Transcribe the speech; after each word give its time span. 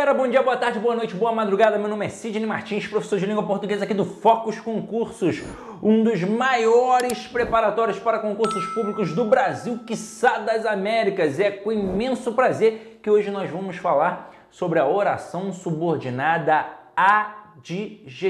galera, 0.00 0.16
bom 0.16 0.26
dia, 0.26 0.42
boa 0.42 0.56
tarde, 0.56 0.78
boa 0.78 0.96
noite, 0.96 1.14
boa 1.14 1.30
madrugada. 1.30 1.76
Meu 1.76 1.86
nome 1.86 2.06
é 2.06 2.08
Sidney 2.08 2.46
Martins, 2.46 2.86
professor 2.86 3.18
de 3.18 3.26
língua 3.26 3.46
portuguesa 3.46 3.84
aqui 3.84 3.92
do 3.92 4.06
Focus 4.06 4.58
Concursos, 4.58 5.42
um 5.82 6.02
dos 6.02 6.22
maiores 6.22 7.26
preparatórios 7.26 7.98
para 7.98 8.18
concursos 8.18 8.64
públicos 8.72 9.14
do 9.14 9.26
Brasil, 9.26 9.80
quiçá 9.86 10.38
das 10.38 10.64
Américas. 10.64 11.38
É 11.38 11.50
com 11.50 11.70
imenso 11.70 12.32
prazer 12.32 12.98
que 13.02 13.10
hoje 13.10 13.30
nós 13.30 13.50
vamos 13.50 13.76
falar 13.76 14.32
sobre 14.48 14.78
a 14.78 14.86
oração 14.86 15.52
subordinada 15.52 16.64
adjetiva. 16.96 18.22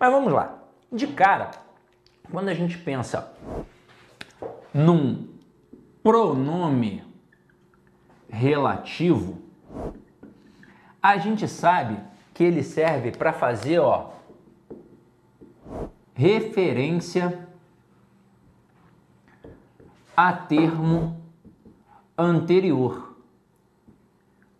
Mas 0.00 0.10
vamos 0.12 0.32
lá. 0.32 0.58
De 0.90 1.06
cara, 1.06 1.52
quando 2.32 2.48
a 2.48 2.54
gente 2.54 2.78
pensa 2.78 3.30
num 4.72 5.28
pronome 6.02 7.04
relativo, 8.26 9.38
a 11.02 11.18
gente 11.18 11.46
sabe 11.46 12.00
que 12.32 12.42
ele 12.42 12.62
serve 12.62 13.12
para 13.12 13.34
fazer, 13.34 13.80
ó, 13.80 14.12
referência 16.14 17.46
a 20.16 20.32
termo 20.32 21.20
anterior. 22.16 23.14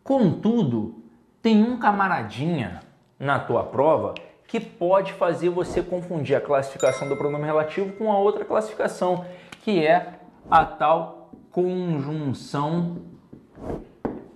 Contudo, 0.05 1.03
tem 1.41 1.63
um 1.63 1.79
camaradinha 1.79 2.83
na 3.19 3.39
tua 3.41 3.65
prova 3.65 4.15
que 4.53 4.61
pode 4.61 5.15
fazer 5.15 5.49
você 5.49 5.83
confundir 5.83 6.37
a 6.37 6.41
classificação 6.41 7.09
do 7.09 7.17
pronome 7.17 7.47
relativo 7.47 7.91
com 7.95 8.13
a 8.13 8.19
outra 8.19 8.45
classificação, 8.45 9.25
que 9.63 9.83
é 9.87 10.21
a 10.51 10.63
tal 10.63 11.31
conjunção 11.51 12.99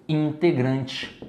integrante. 0.09 1.23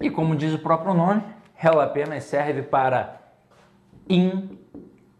E 0.00 0.08
como 0.08 0.34
diz 0.34 0.54
o 0.54 0.58
próprio 0.58 0.94
nome, 0.94 1.22
ela 1.62 1.84
apenas 1.84 2.24
serve 2.24 2.62
para 2.62 3.20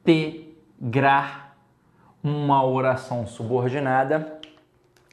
integrar 0.08 1.54
uma 2.22 2.64
oração 2.64 3.26
subordinada 3.26 4.40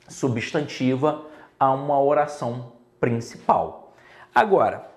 substantiva 0.08 1.26
a 1.60 1.70
uma 1.74 2.02
oração 2.02 2.72
principal. 2.98 3.94
Agora, 4.34 4.90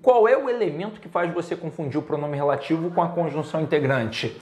qual 0.00 0.28
é 0.28 0.36
o 0.36 0.48
elemento 0.48 1.00
que 1.00 1.08
faz 1.08 1.32
você 1.32 1.56
confundir 1.56 1.98
o 1.98 2.02
pronome 2.02 2.36
relativo 2.36 2.90
com 2.90 3.02
a 3.02 3.08
conjunção 3.08 3.60
integrante? 3.60 4.36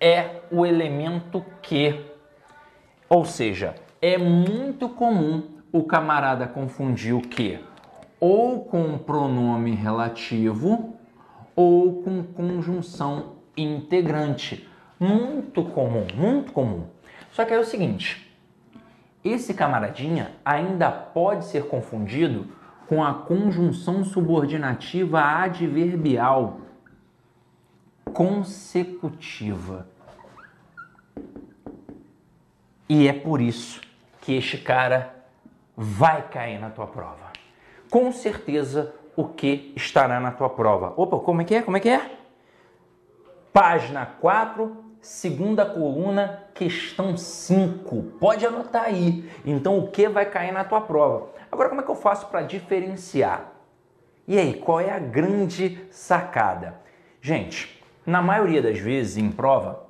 É 0.00 0.40
o 0.50 0.66
elemento 0.66 1.44
que. 1.62 2.04
Ou 3.08 3.24
seja, 3.24 3.74
é 4.00 4.18
muito 4.18 4.88
comum 4.88 5.44
o 5.72 5.84
camarada 5.84 6.46
confundir 6.46 7.14
o 7.14 7.20
que? 7.20 7.58
Ou 8.20 8.64
com 8.64 8.98
pronome 8.98 9.74
relativo 9.74 10.94
ou 11.54 12.02
com 12.02 12.22
conjunção 12.22 13.36
integrante. 13.56 14.68
Muito 14.98 15.64
comum, 15.64 16.06
muito 16.14 16.52
comum. 16.52 16.86
Só 17.30 17.44
que 17.44 17.54
é 17.54 17.58
o 17.58 17.64
seguinte: 17.64 18.32
esse 19.24 19.54
camaradinha 19.54 20.32
ainda 20.44 20.90
pode 20.90 21.44
ser 21.46 21.66
confundido 21.66 22.48
com 22.92 23.02
a 23.02 23.14
conjunção 23.14 24.04
subordinativa 24.04 25.18
adverbial 25.18 26.60
consecutiva. 28.12 29.88
E 32.86 33.08
é 33.08 33.14
por 33.14 33.40
isso 33.40 33.80
que 34.20 34.34
este 34.34 34.58
cara 34.58 35.24
vai 35.74 36.28
cair 36.28 36.60
na 36.60 36.68
tua 36.68 36.86
prova. 36.86 37.32
Com 37.90 38.12
certeza 38.12 38.94
o 39.16 39.24
que 39.24 39.72
estará 39.74 40.20
na 40.20 40.30
tua 40.30 40.50
prova. 40.50 40.92
Opa, 40.94 41.18
como 41.18 41.40
é 41.40 41.44
que 41.46 41.54
é? 41.54 41.62
Como 41.62 41.78
é 41.78 41.80
que 41.80 41.88
é? 41.88 42.18
Página 43.54 44.04
4, 44.04 44.81
segunda 45.02 45.66
coluna, 45.66 46.44
questão 46.54 47.16
5. 47.16 48.02
Pode 48.20 48.46
anotar 48.46 48.84
aí. 48.84 49.28
Então 49.44 49.78
o 49.78 49.88
que 49.88 50.08
vai 50.08 50.24
cair 50.24 50.52
na 50.52 50.64
tua 50.64 50.80
prova? 50.80 51.28
Agora 51.50 51.68
como 51.68 51.80
é 51.80 51.84
que 51.84 51.90
eu 51.90 51.96
faço 51.96 52.28
para 52.28 52.42
diferenciar? 52.42 53.52
E 54.26 54.38
aí, 54.38 54.54
qual 54.54 54.80
é 54.80 54.90
a 54.90 55.00
grande 55.00 55.84
sacada? 55.90 56.76
Gente, 57.20 57.82
na 58.06 58.22
maioria 58.22 58.62
das 58.62 58.78
vezes 58.78 59.16
em 59.16 59.30
prova, 59.32 59.88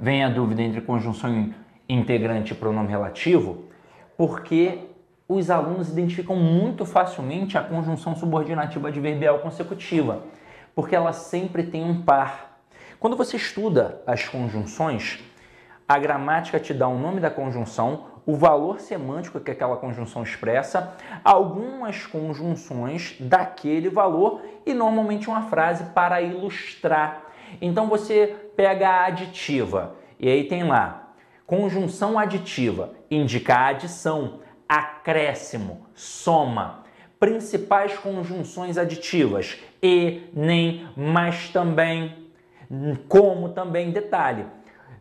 vem 0.00 0.24
a 0.24 0.28
dúvida 0.28 0.62
entre 0.62 0.80
conjunção 0.80 1.54
integrante 1.88 2.52
e 2.52 2.56
pronome 2.56 2.88
relativo, 2.88 3.66
porque 4.16 4.80
os 5.28 5.48
alunos 5.48 5.88
identificam 5.88 6.34
muito 6.34 6.84
facilmente 6.84 7.56
a 7.56 7.62
conjunção 7.62 8.16
subordinativa 8.16 8.88
adverbial 8.88 9.38
consecutiva, 9.38 10.24
porque 10.74 10.96
ela 10.96 11.12
sempre 11.12 11.62
tem 11.62 11.84
um 11.84 12.02
par. 12.02 12.49
Quando 13.00 13.16
você 13.16 13.38
estuda 13.38 14.02
as 14.06 14.28
conjunções, 14.28 15.20
a 15.88 15.98
gramática 15.98 16.60
te 16.60 16.74
dá 16.74 16.86
o 16.86 16.98
nome 16.98 17.18
da 17.18 17.30
conjunção, 17.30 18.08
o 18.26 18.36
valor 18.36 18.78
semântico 18.78 19.40
que 19.40 19.50
aquela 19.50 19.78
conjunção 19.78 20.22
expressa, 20.22 20.94
algumas 21.24 22.04
conjunções 22.04 23.16
daquele 23.18 23.88
valor 23.88 24.42
e 24.66 24.74
normalmente 24.74 25.30
uma 25.30 25.48
frase 25.48 25.84
para 25.94 26.20
ilustrar. 26.20 27.22
Então 27.58 27.88
você 27.88 28.36
pega 28.54 28.86
a 28.86 29.06
aditiva 29.06 29.94
e 30.18 30.28
aí 30.28 30.44
tem 30.44 30.64
lá 30.64 31.14
conjunção 31.46 32.18
aditiva, 32.18 32.92
indica 33.10 33.56
a 33.56 33.68
adição, 33.68 34.40
acréscimo, 34.68 35.86
soma. 35.94 36.84
Principais 37.18 37.96
conjunções 37.96 38.76
aditivas: 38.78 39.58
e, 39.82 40.22
nem, 40.34 40.86
mas 40.96 41.48
também 41.48 42.19
como 43.08 43.48
também, 43.50 43.90
detalhe, 43.90 44.46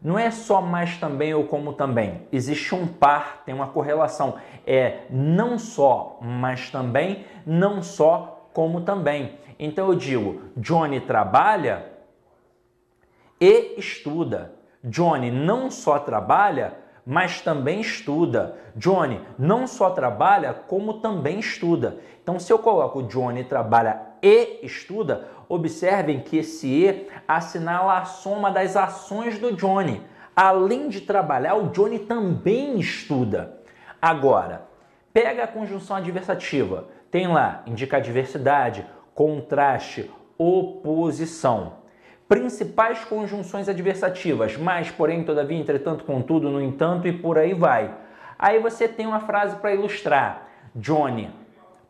não 0.01 0.17
é 0.17 0.31
só 0.31 0.61
mais 0.61 0.97
também 0.97 1.33
ou 1.33 1.43
como 1.45 1.73
também. 1.73 2.27
Existe 2.31 2.73
um 2.73 2.87
par, 2.87 3.43
tem 3.45 3.53
uma 3.53 3.67
correlação. 3.67 4.35
É 4.65 5.01
não 5.09 5.59
só, 5.59 6.19
mas 6.21 6.69
também, 6.69 7.25
não 7.45 7.81
só, 7.81 8.49
como 8.53 8.81
também. 8.81 9.37
Então 9.59 9.87
eu 9.87 9.95
digo, 9.95 10.41
Johnny 10.55 11.01
trabalha 11.01 11.85
e 13.39 13.75
estuda. 13.77 14.53
Johnny 14.83 15.29
não 15.29 15.69
só 15.69 15.99
trabalha, 15.99 16.73
mas 17.05 17.41
também 17.41 17.81
estuda. 17.81 18.55
Johnny 18.75 19.21
não 19.37 19.67
só 19.67 19.89
trabalha, 19.89 20.53
como 20.53 21.01
também 21.01 21.39
estuda. 21.39 21.97
Então, 22.21 22.39
se 22.39 22.53
eu 22.53 22.59
coloco 22.59 23.03
Johnny 23.03 23.43
trabalha 23.43 24.08
e 24.21 24.59
estuda, 24.63 25.27
observem 25.47 26.19
que 26.19 26.37
esse 26.37 26.67
E 26.67 27.07
assinala 27.27 27.99
a 27.99 28.05
soma 28.05 28.51
das 28.51 28.75
ações 28.75 29.39
do 29.39 29.55
Johnny. 29.55 30.01
Além 30.35 30.87
de 30.87 31.01
trabalhar, 31.01 31.55
o 31.55 31.69
Johnny 31.69 31.99
também 31.99 32.79
estuda. 32.79 33.59
Agora, 34.01 34.63
pega 35.11 35.43
a 35.43 35.47
conjunção 35.47 35.97
adversativa. 35.97 36.87
Tem 37.11 37.27
lá, 37.27 37.63
indica 37.65 37.99
diversidade, 37.99 38.85
contraste, 39.13 40.09
oposição. 40.37 41.79
Principais 42.27 43.03
conjunções 43.03 43.67
adversativas, 43.67 44.55
mas, 44.55 44.91
porém, 44.91 45.23
todavia, 45.23 45.57
entretanto, 45.57 46.03
contudo, 46.05 46.49
no 46.49 46.61
entanto 46.61 47.07
e 47.07 47.11
por 47.11 47.37
aí 47.37 47.53
vai. 47.53 47.93
Aí 48.37 48.59
você 48.59 48.87
tem 48.87 49.07
uma 49.07 49.19
frase 49.19 49.55
para 49.55 49.73
ilustrar. 49.73 50.47
Johnny 50.75 51.29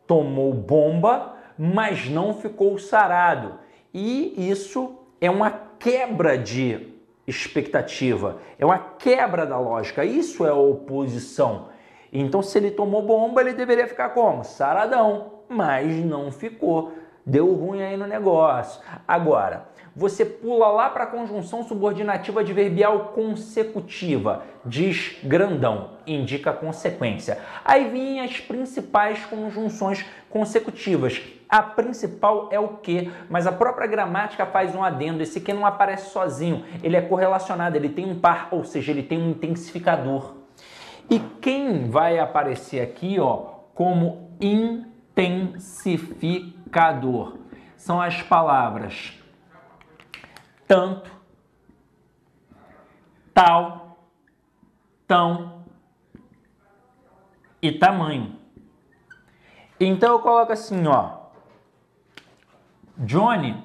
tomou 0.06 0.52
bomba, 0.52 1.36
mas 1.62 2.08
não 2.08 2.32
ficou 2.32 2.78
sarado. 2.78 3.58
E 3.92 4.50
isso 4.50 4.96
é 5.20 5.30
uma 5.30 5.50
quebra 5.78 6.38
de 6.38 6.88
expectativa, 7.26 8.38
é 8.58 8.64
uma 8.64 8.78
quebra 8.78 9.44
da 9.44 9.58
lógica. 9.58 10.02
Isso 10.02 10.46
é 10.46 10.52
oposição. 10.54 11.68
Então, 12.10 12.42
se 12.42 12.56
ele 12.56 12.70
tomou 12.70 13.02
bomba, 13.02 13.42
ele 13.42 13.52
deveria 13.52 13.86
ficar 13.86 14.08
como? 14.08 14.42
Saradão, 14.42 15.40
mas 15.50 16.02
não 16.02 16.32
ficou. 16.32 16.92
Deu 17.26 17.52
ruim 17.52 17.82
aí 17.82 17.94
no 17.94 18.06
negócio. 18.06 18.80
Agora, 19.06 19.68
você 19.94 20.24
pula 20.24 20.68
lá 20.68 20.88
para 20.88 21.04
a 21.04 21.06
conjunção 21.06 21.64
subordinativa 21.64 22.40
adverbial 22.40 23.12
consecutiva, 23.14 24.44
diz 24.64 25.16
grandão, 25.24 25.90
indica 26.06 26.52
consequência. 26.52 27.38
Aí 27.64 27.88
vêm 27.88 28.20
as 28.20 28.40
principais 28.40 29.24
conjunções 29.26 30.04
consecutivas. 30.28 31.20
A 31.48 31.62
principal 31.62 32.48
é 32.52 32.60
o 32.60 32.76
que, 32.78 33.10
mas 33.28 33.46
a 33.46 33.52
própria 33.52 33.88
gramática 33.88 34.46
faz 34.46 34.74
um 34.74 34.84
adendo. 34.84 35.22
Esse 35.22 35.40
que 35.40 35.52
não 35.52 35.66
aparece 35.66 36.10
sozinho, 36.10 36.64
ele 36.82 36.96
é 36.96 37.00
correlacionado, 37.00 37.76
ele 37.76 37.88
tem 37.88 38.06
um 38.06 38.18
par, 38.18 38.48
ou 38.52 38.62
seja, 38.62 38.92
ele 38.92 39.02
tem 39.02 39.20
um 39.20 39.30
intensificador. 39.30 40.34
E 41.10 41.18
quem 41.40 41.90
vai 41.90 42.20
aparecer 42.20 42.80
aqui, 42.80 43.18
ó, 43.18 43.38
como 43.74 44.30
intensificador? 44.40 47.36
São 47.76 48.00
as 48.00 48.22
palavras 48.22 49.19
tanto, 50.70 51.10
tal, 53.34 53.98
tão 55.04 55.64
e 57.60 57.72
tamanho. 57.72 58.38
Então 59.80 60.12
eu 60.12 60.20
coloco 60.20 60.52
assim, 60.52 60.86
ó. 60.86 61.22
Johnny 62.98 63.64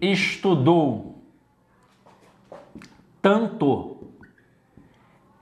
estudou 0.00 1.20
tanto 3.20 4.12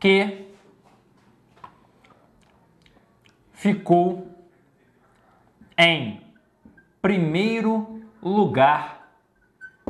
que 0.01 0.51
ficou 3.53 4.35
em 5.77 6.23
primeiro 7.03 7.96
lugar, 8.27 9.13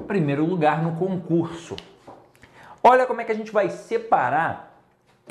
primeiro 0.06 0.44
lugar 0.44 0.82
no 0.82 0.96
concurso. 0.96 1.74
Olha 2.82 3.06
como 3.06 3.20
é 3.20 3.24
que 3.24 3.32
a 3.32 3.34
gente 3.34 3.50
vai 3.50 3.70
separar 3.70 4.78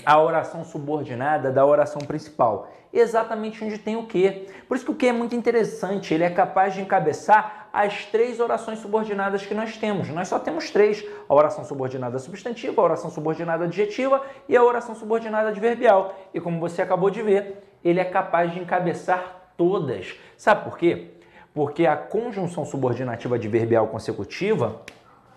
a 0.04 0.20
oração 0.20 0.66
subordinada 0.66 1.52
da 1.52 1.66
oração 1.66 2.02
principal. 2.02 2.70
Exatamente 2.92 3.64
onde 3.64 3.78
tem 3.78 3.96
o 3.96 4.08
que. 4.08 4.48
Por 4.68 4.76
isso 4.76 4.86
que 4.86 4.92
o 4.92 4.96
que 4.96 5.08
é 5.08 5.14
muito 5.14 5.36
interessante, 5.36 6.14
ele 6.14 6.24
é 6.24 6.30
capaz 6.30 6.74
de 6.74 6.82
encabeçar 6.82 7.70
as 7.72 8.06
três 8.06 8.40
orações 8.40 8.80
subordinadas 8.80 9.46
que 9.46 9.54
nós 9.54 9.78
temos. 9.78 10.10
Nós 10.10 10.28
só 10.28 10.40
temos 10.40 10.72
três: 10.72 11.06
a 11.28 11.34
oração 11.34 11.64
subordinada 11.64 12.18
substantiva, 12.20 12.82
a 12.82 12.86
oração 12.86 13.10
subordinada 13.10 13.66
adjetiva 13.66 14.22
e 14.50 14.56
a 14.56 14.64
oração 14.64 14.96
subordinada 14.96 15.50
adverbial. 15.50 16.18
E 16.34 16.42
como 16.42 16.60
você 16.60 16.82
acabou 16.82 17.10
de 17.10 17.22
ver, 17.22 17.64
ele 17.84 18.00
é 18.00 18.06
capaz 18.06 18.52
de 18.52 18.60
encabeçar 18.60 19.52
todas. 19.58 20.16
Sabe 20.38 20.64
por 20.64 20.78
quê? 20.78 21.15
Porque 21.56 21.88
a 21.88 21.96
conjunção 21.96 22.66
subordinativa 22.66 23.36
adverbial 23.36 23.88
consecutiva, 23.88 24.82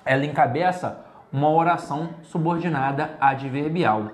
ela 0.04 0.26
encabeça 0.26 1.06
uma 1.32 1.48
oração 1.48 2.10
subordinada 2.24 3.16
adverbial. 3.20 4.10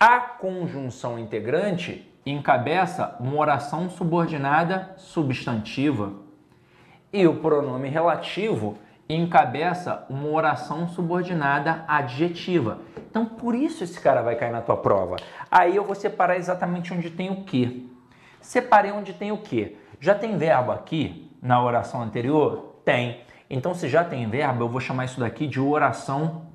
A 0.00 0.18
conjunção 0.18 1.16
integrante 1.16 2.12
encabeça 2.26 3.16
uma 3.20 3.36
oração 3.36 3.88
subordinada 3.88 4.94
substantiva. 4.96 6.12
E 7.12 7.26
o 7.26 7.36
pronome 7.36 7.88
relativo 7.88 8.76
encabeça 9.08 10.04
uma 10.10 10.28
oração 10.28 10.88
subordinada 10.88 11.84
adjetiva. 11.86 12.80
Então, 13.10 13.24
por 13.24 13.54
isso 13.54 13.84
esse 13.84 13.98
cara 13.98 14.22
vai 14.22 14.34
cair 14.34 14.52
na 14.52 14.60
tua 14.60 14.76
prova. 14.76 15.16
Aí 15.50 15.76
eu 15.76 15.84
vou 15.84 15.94
separar 15.94 16.36
exatamente 16.36 16.92
onde 16.92 17.10
tem 17.10 17.30
o 17.30 17.44
que. 17.44 17.90
Separei 18.40 18.90
onde 18.90 19.12
tem 19.14 19.32
o 19.32 19.38
que. 19.38 19.76
Já 20.00 20.14
tem 20.14 20.36
verbo 20.36 20.70
aqui 20.72 21.30
na 21.42 21.62
oração 21.62 22.02
anterior? 22.02 22.80
Tem. 22.84 23.20
Então, 23.50 23.74
se 23.74 23.88
já 23.88 24.04
tem 24.04 24.28
verbo, 24.28 24.64
eu 24.64 24.68
vou 24.68 24.80
chamar 24.80 25.06
isso 25.06 25.20
daqui 25.20 25.46
de 25.46 25.60
oração 25.60 26.46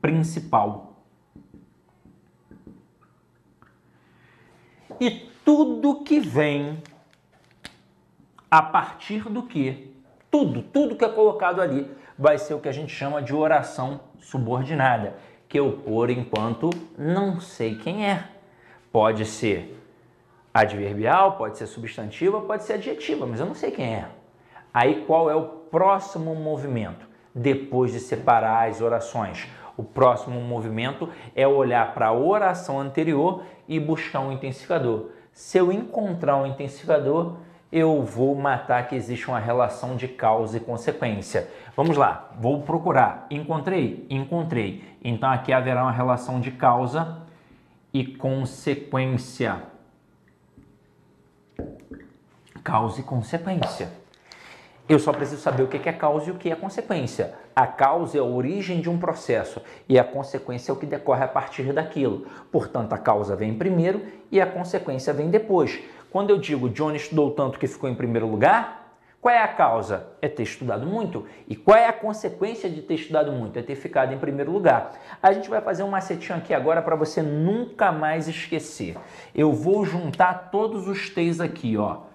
principal. 0.00 0.96
E 5.00 5.10
tudo 5.44 6.02
que 6.02 6.18
vem 6.18 6.82
a 8.50 8.60
partir 8.60 9.28
do 9.28 9.42
que? 9.42 9.94
Tudo, 10.30 10.62
tudo 10.62 10.96
que 10.96 11.04
é 11.04 11.08
colocado 11.08 11.60
ali 11.60 11.90
vai 12.18 12.36
ser 12.36 12.54
o 12.54 12.60
que 12.60 12.68
a 12.68 12.72
gente 12.72 12.92
chama 12.92 13.22
de 13.22 13.34
oração 13.34 14.00
subordinada, 14.20 15.16
que 15.48 15.58
eu, 15.58 15.78
por 15.78 16.10
enquanto, 16.10 16.70
não 16.98 17.40
sei 17.40 17.76
quem 17.76 18.06
é. 18.06 18.28
Pode 18.90 19.24
ser 19.24 19.77
adverbial, 20.60 21.32
pode 21.32 21.58
ser 21.58 21.66
substantiva, 21.66 22.40
pode 22.40 22.64
ser 22.64 22.74
adjetiva, 22.74 23.26
mas 23.26 23.40
eu 23.40 23.46
não 23.46 23.54
sei 23.54 23.70
quem 23.70 23.94
é. 23.94 24.08
Aí 24.72 25.04
qual 25.06 25.30
é 25.30 25.34
o 25.34 25.46
próximo 25.46 26.34
movimento? 26.34 27.06
Depois 27.34 27.92
de 27.92 28.00
separar 28.00 28.68
as 28.68 28.80
orações, 28.80 29.48
o 29.76 29.84
próximo 29.84 30.40
movimento 30.40 31.08
é 31.36 31.46
olhar 31.46 31.94
para 31.94 32.08
a 32.08 32.12
oração 32.12 32.80
anterior 32.80 33.44
e 33.68 33.78
buscar 33.78 34.20
um 34.20 34.32
intensificador. 34.32 35.10
Se 35.32 35.56
eu 35.56 35.70
encontrar 35.70 36.36
um 36.36 36.46
intensificador, 36.46 37.36
eu 37.70 38.02
vou 38.02 38.34
matar 38.34 38.88
que 38.88 38.96
existe 38.96 39.28
uma 39.28 39.38
relação 39.38 39.94
de 39.94 40.08
causa 40.08 40.56
e 40.56 40.60
consequência. 40.60 41.48
Vamos 41.76 41.96
lá, 41.96 42.30
vou 42.40 42.62
procurar. 42.62 43.26
Encontrei? 43.30 44.06
Encontrei. 44.10 44.82
Então 45.04 45.30
aqui 45.30 45.52
haverá 45.52 45.82
uma 45.82 45.92
relação 45.92 46.40
de 46.40 46.50
causa 46.50 47.22
e 47.92 48.04
consequência. 48.04 49.62
Causa 52.68 53.00
e 53.00 53.02
consequência. 53.02 53.88
Eu 54.86 54.98
só 54.98 55.10
preciso 55.10 55.40
saber 55.40 55.62
o 55.62 55.68
que 55.68 55.88
é 55.88 55.90
causa 55.90 56.28
e 56.28 56.30
o 56.30 56.34
que 56.34 56.50
é 56.50 56.54
consequência. 56.54 57.32
A 57.56 57.66
causa 57.66 58.18
é 58.18 58.20
a 58.20 58.24
origem 58.24 58.82
de 58.82 58.90
um 58.90 58.98
processo 58.98 59.62
e 59.88 59.98
a 59.98 60.04
consequência 60.04 60.70
é 60.70 60.74
o 60.74 60.76
que 60.76 60.84
decorre 60.84 61.24
a 61.24 61.28
partir 61.28 61.72
daquilo. 61.72 62.26
Portanto, 62.52 62.92
a 62.92 62.98
causa 62.98 63.34
vem 63.34 63.54
primeiro 63.54 64.02
e 64.30 64.38
a 64.38 64.46
consequência 64.46 65.14
vem 65.14 65.30
depois. 65.30 65.80
Quando 66.10 66.28
eu 66.28 66.36
digo 66.36 66.68
John 66.68 66.94
estudou 66.94 67.30
tanto 67.30 67.58
que 67.58 67.66
ficou 67.66 67.88
em 67.88 67.94
primeiro 67.94 68.26
lugar, 68.26 68.98
qual 69.18 69.34
é 69.34 69.42
a 69.42 69.48
causa? 69.48 70.06
É 70.20 70.28
ter 70.28 70.42
estudado 70.42 70.86
muito. 70.86 71.24
E 71.48 71.56
qual 71.56 71.78
é 71.78 71.86
a 71.86 71.92
consequência 71.94 72.68
de 72.68 72.82
ter 72.82 72.96
estudado 72.96 73.32
muito? 73.32 73.58
É 73.58 73.62
ter 73.62 73.76
ficado 73.76 74.12
em 74.12 74.18
primeiro 74.18 74.52
lugar. 74.52 74.92
A 75.22 75.32
gente 75.32 75.48
vai 75.48 75.62
fazer 75.62 75.84
um 75.84 75.90
macetinho 75.90 76.36
aqui 76.36 76.52
agora 76.52 76.82
para 76.82 76.96
você 76.96 77.22
nunca 77.22 77.90
mais 77.90 78.28
esquecer. 78.28 78.94
Eu 79.34 79.54
vou 79.54 79.86
juntar 79.86 80.50
todos 80.50 80.86
os 80.86 81.08
T's 81.08 81.40
aqui, 81.40 81.74
ó. 81.78 82.08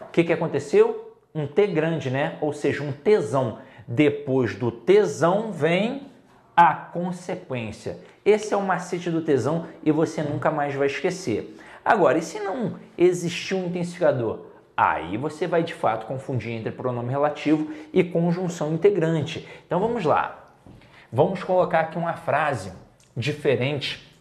O 0.00 0.06
que, 0.10 0.24
que 0.24 0.32
aconteceu? 0.32 1.10
um 1.34 1.46
T 1.46 1.66
grande, 1.68 2.10
né? 2.10 2.36
Ou 2.40 2.52
seja, 2.52 2.82
um 2.82 2.92
tesão. 2.92 3.58
Depois 3.86 4.54
do 4.54 4.70
tesão 4.70 5.52
vem 5.52 6.08
a 6.56 6.74
consequência. 6.74 7.98
Esse 8.24 8.52
é 8.52 8.56
o 8.56 8.62
macete 8.62 9.10
do 9.10 9.22
tesão 9.22 9.66
e 9.82 9.90
você 9.90 10.22
nunca 10.22 10.50
mais 10.50 10.74
vai 10.74 10.86
esquecer. 10.86 11.56
Agora, 11.84 12.18
e 12.18 12.22
se 12.22 12.38
não 12.40 12.78
existir 12.96 13.54
um 13.54 13.66
intensificador? 13.66 14.46
Aí 14.76 15.16
você 15.16 15.46
vai 15.46 15.62
de 15.62 15.74
fato 15.74 16.06
confundir 16.06 16.52
entre 16.52 16.70
pronome 16.70 17.10
relativo 17.10 17.70
e 17.92 18.04
conjunção 18.04 18.72
integrante. 18.72 19.46
Então 19.66 19.80
vamos 19.80 20.04
lá. 20.04 20.52
Vamos 21.12 21.42
colocar 21.42 21.80
aqui 21.80 21.98
uma 21.98 22.14
frase 22.14 22.72
diferente 23.16 24.16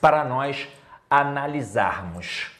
para 0.00 0.24
nós 0.24 0.68
analisarmos. 1.10 2.55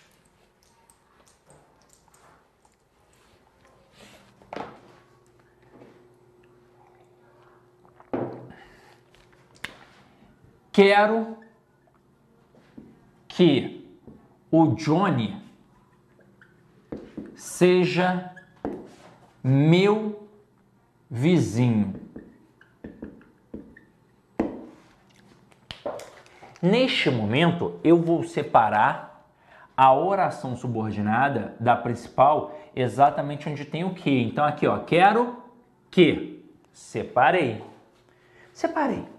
Quero 10.76 11.38
que 13.26 13.82
o 14.50 14.74
Johnny 14.74 15.42
seja 17.34 18.30
meu 19.42 20.28
vizinho. 21.10 21.94
Neste 26.60 27.08
momento, 27.08 27.80
eu 27.82 28.02
vou 28.02 28.22
separar 28.24 29.26
a 29.74 29.94
oração 29.94 30.54
subordinada 30.58 31.56
da 31.58 31.74
principal 31.74 32.54
exatamente 32.76 33.48
onde 33.48 33.64
tem 33.64 33.82
o 33.82 33.94
que. 33.94 34.10
Então, 34.10 34.44
aqui, 34.44 34.66
ó, 34.66 34.80
quero 34.80 35.42
que. 35.90 36.44
Separei. 36.70 37.64
Separei. 38.52 39.15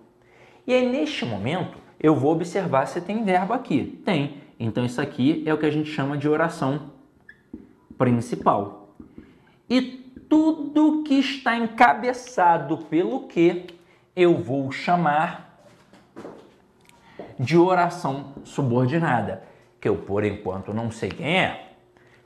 E 0.68 0.74
aí, 0.74 0.86
neste 0.88 1.26
momento, 1.26 1.78
eu 1.98 2.14
vou 2.14 2.34
observar 2.34 2.86
se 2.88 3.00
tem 3.00 3.24
verbo 3.24 3.54
aqui. 3.54 4.02
Tem. 4.04 4.42
Então, 4.60 4.86
isso 4.86 5.00
aqui 5.00 5.42
é 5.46 5.54
o 5.54 5.58
que 5.58 5.66
a 5.66 5.72
gente 5.72 5.90
chama 5.90 6.18
de 6.18 6.28
oração 6.28 6.92
principal. 7.98 8.94
E 9.70 9.82
tudo 10.30 11.04
que 11.04 11.16
está 11.16 11.56
encabeçado 11.56 12.80
pelo 12.90 13.28
que 13.28 13.68
eu 14.14 14.36
vou 14.36 14.70
chamar 14.70 15.64
de 17.40 17.58
oração 17.58 18.34
subordinada, 18.44 19.44
que 19.80 19.88
eu 19.88 19.96
por 19.96 20.26
enquanto 20.26 20.74
não 20.74 20.92
sei 20.92 21.10
quem 21.10 21.40
é. 21.40 21.76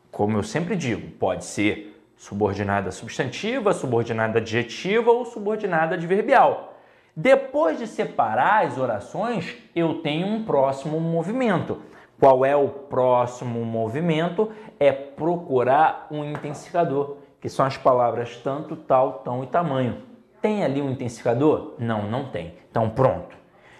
Como 0.09 0.37
eu 0.37 0.43
sempre 0.43 0.75
digo, 0.75 1.11
pode 1.11 1.45
ser 1.45 2.01
subordinada 2.17 2.91
substantiva, 2.91 3.73
subordinada 3.73 4.39
adjetiva 4.39 5.11
ou 5.11 5.25
subordinada 5.25 5.95
adverbial. 5.95 6.70
Depois 7.15 7.77
de 7.77 7.87
separar 7.87 8.65
as 8.65 8.77
orações, 8.77 9.57
eu 9.75 9.95
tenho 9.95 10.27
um 10.27 10.45
próximo 10.45 10.99
movimento. 10.99 11.81
Qual 12.17 12.45
é 12.45 12.55
o 12.55 12.69
próximo 12.69 13.65
movimento? 13.65 14.51
É 14.79 14.91
procurar 14.91 16.07
um 16.09 16.23
intensificador, 16.23 17.17
que 17.41 17.49
são 17.49 17.65
as 17.65 17.75
palavras 17.75 18.37
tanto, 18.37 18.75
tal, 18.75 19.19
tão 19.25 19.43
e 19.43 19.47
tamanho. 19.47 20.03
Tem 20.41 20.63
ali 20.63 20.81
um 20.81 20.89
intensificador? 20.89 21.73
Não, 21.77 22.03
não 22.03 22.29
tem. 22.29 22.53
Então 22.69 22.89
pronto. 22.89 23.35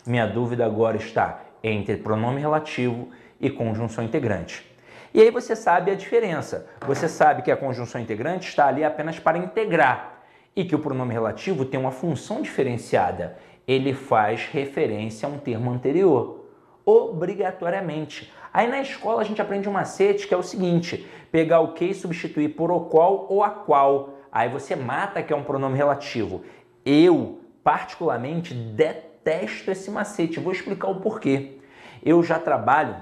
Minha 0.05 0.27
dúvida 0.27 0.65
agora 0.65 0.97
está 0.97 1.41
entre 1.63 1.97
pronome 1.97 2.41
relativo 2.41 3.09
e 3.39 3.49
conjunção 3.49 4.03
integrante. 4.03 4.69
E 5.13 5.21
aí 5.21 5.31
você 5.31 5.55
sabe 5.55 5.91
a 5.91 5.95
diferença. 5.95 6.67
Você 6.85 7.07
sabe 7.07 7.43
que 7.43 7.51
a 7.51 7.57
conjunção 7.57 8.01
integrante 8.01 8.49
está 8.49 8.67
ali 8.67 8.83
apenas 8.83 9.19
para 9.19 9.37
integrar 9.37 10.10
e 10.55 10.65
que 10.65 10.75
o 10.75 10.79
pronome 10.79 11.13
relativo 11.13 11.65
tem 11.65 11.79
uma 11.79 11.91
função 11.91 12.41
diferenciada. 12.41 13.37
Ele 13.67 13.93
faz 13.93 14.45
referência 14.45 15.27
a 15.27 15.31
um 15.31 15.37
termo 15.37 15.71
anterior, 15.71 16.45
obrigatoriamente. 16.85 18.31
Aí 18.53 18.67
na 18.67 18.81
escola 18.81 19.21
a 19.21 19.23
gente 19.23 19.41
aprende 19.41 19.69
um 19.69 19.73
macete 19.73 20.27
que 20.27 20.33
é 20.33 20.37
o 20.37 20.43
seguinte: 20.43 21.07
pegar 21.31 21.61
o 21.61 21.73
que 21.73 21.85
e 21.85 21.93
substituir 21.93 22.49
por 22.49 22.71
o 22.71 22.81
qual 22.81 23.27
ou 23.29 23.43
a 23.43 23.49
qual. 23.49 24.17
Aí 24.31 24.49
você 24.49 24.75
mata 24.75 25.23
que 25.23 25.31
é 25.31 25.35
um 25.35 25.43
pronome 25.43 25.77
relativo. 25.77 26.43
Eu, 26.85 27.39
particularmente, 27.63 28.53
detesto 28.53 29.71
esse 29.71 29.91
macete. 29.91 30.39
Vou 30.39 30.51
explicar 30.51 30.87
o 30.87 31.01
porquê. 31.01 31.59
Eu 32.03 32.23
já 32.23 32.39
trabalho 32.39 32.95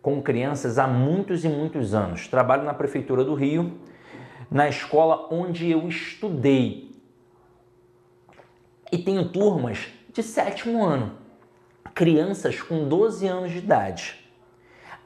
com 0.00 0.22
crianças 0.22 0.78
há 0.78 0.86
muitos 0.86 1.44
e 1.44 1.48
muitos 1.48 1.94
anos. 1.94 2.28
Trabalho 2.28 2.62
na 2.62 2.74
prefeitura 2.74 3.24
do 3.24 3.34
Rio, 3.34 3.78
na 4.50 4.68
escola 4.68 5.28
onde 5.30 5.70
eu 5.70 5.86
estudei. 5.88 6.90
E 8.90 8.98
tenho 8.98 9.28
turmas 9.28 9.86
de 10.12 10.22
sétimo 10.22 10.82
ano, 10.82 11.16
crianças 11.94 12.60
com 12.60 12.88
12 12.88 13.26
anos 13.26 13.52
de 13.52 13.58
idade. 13.58 14.28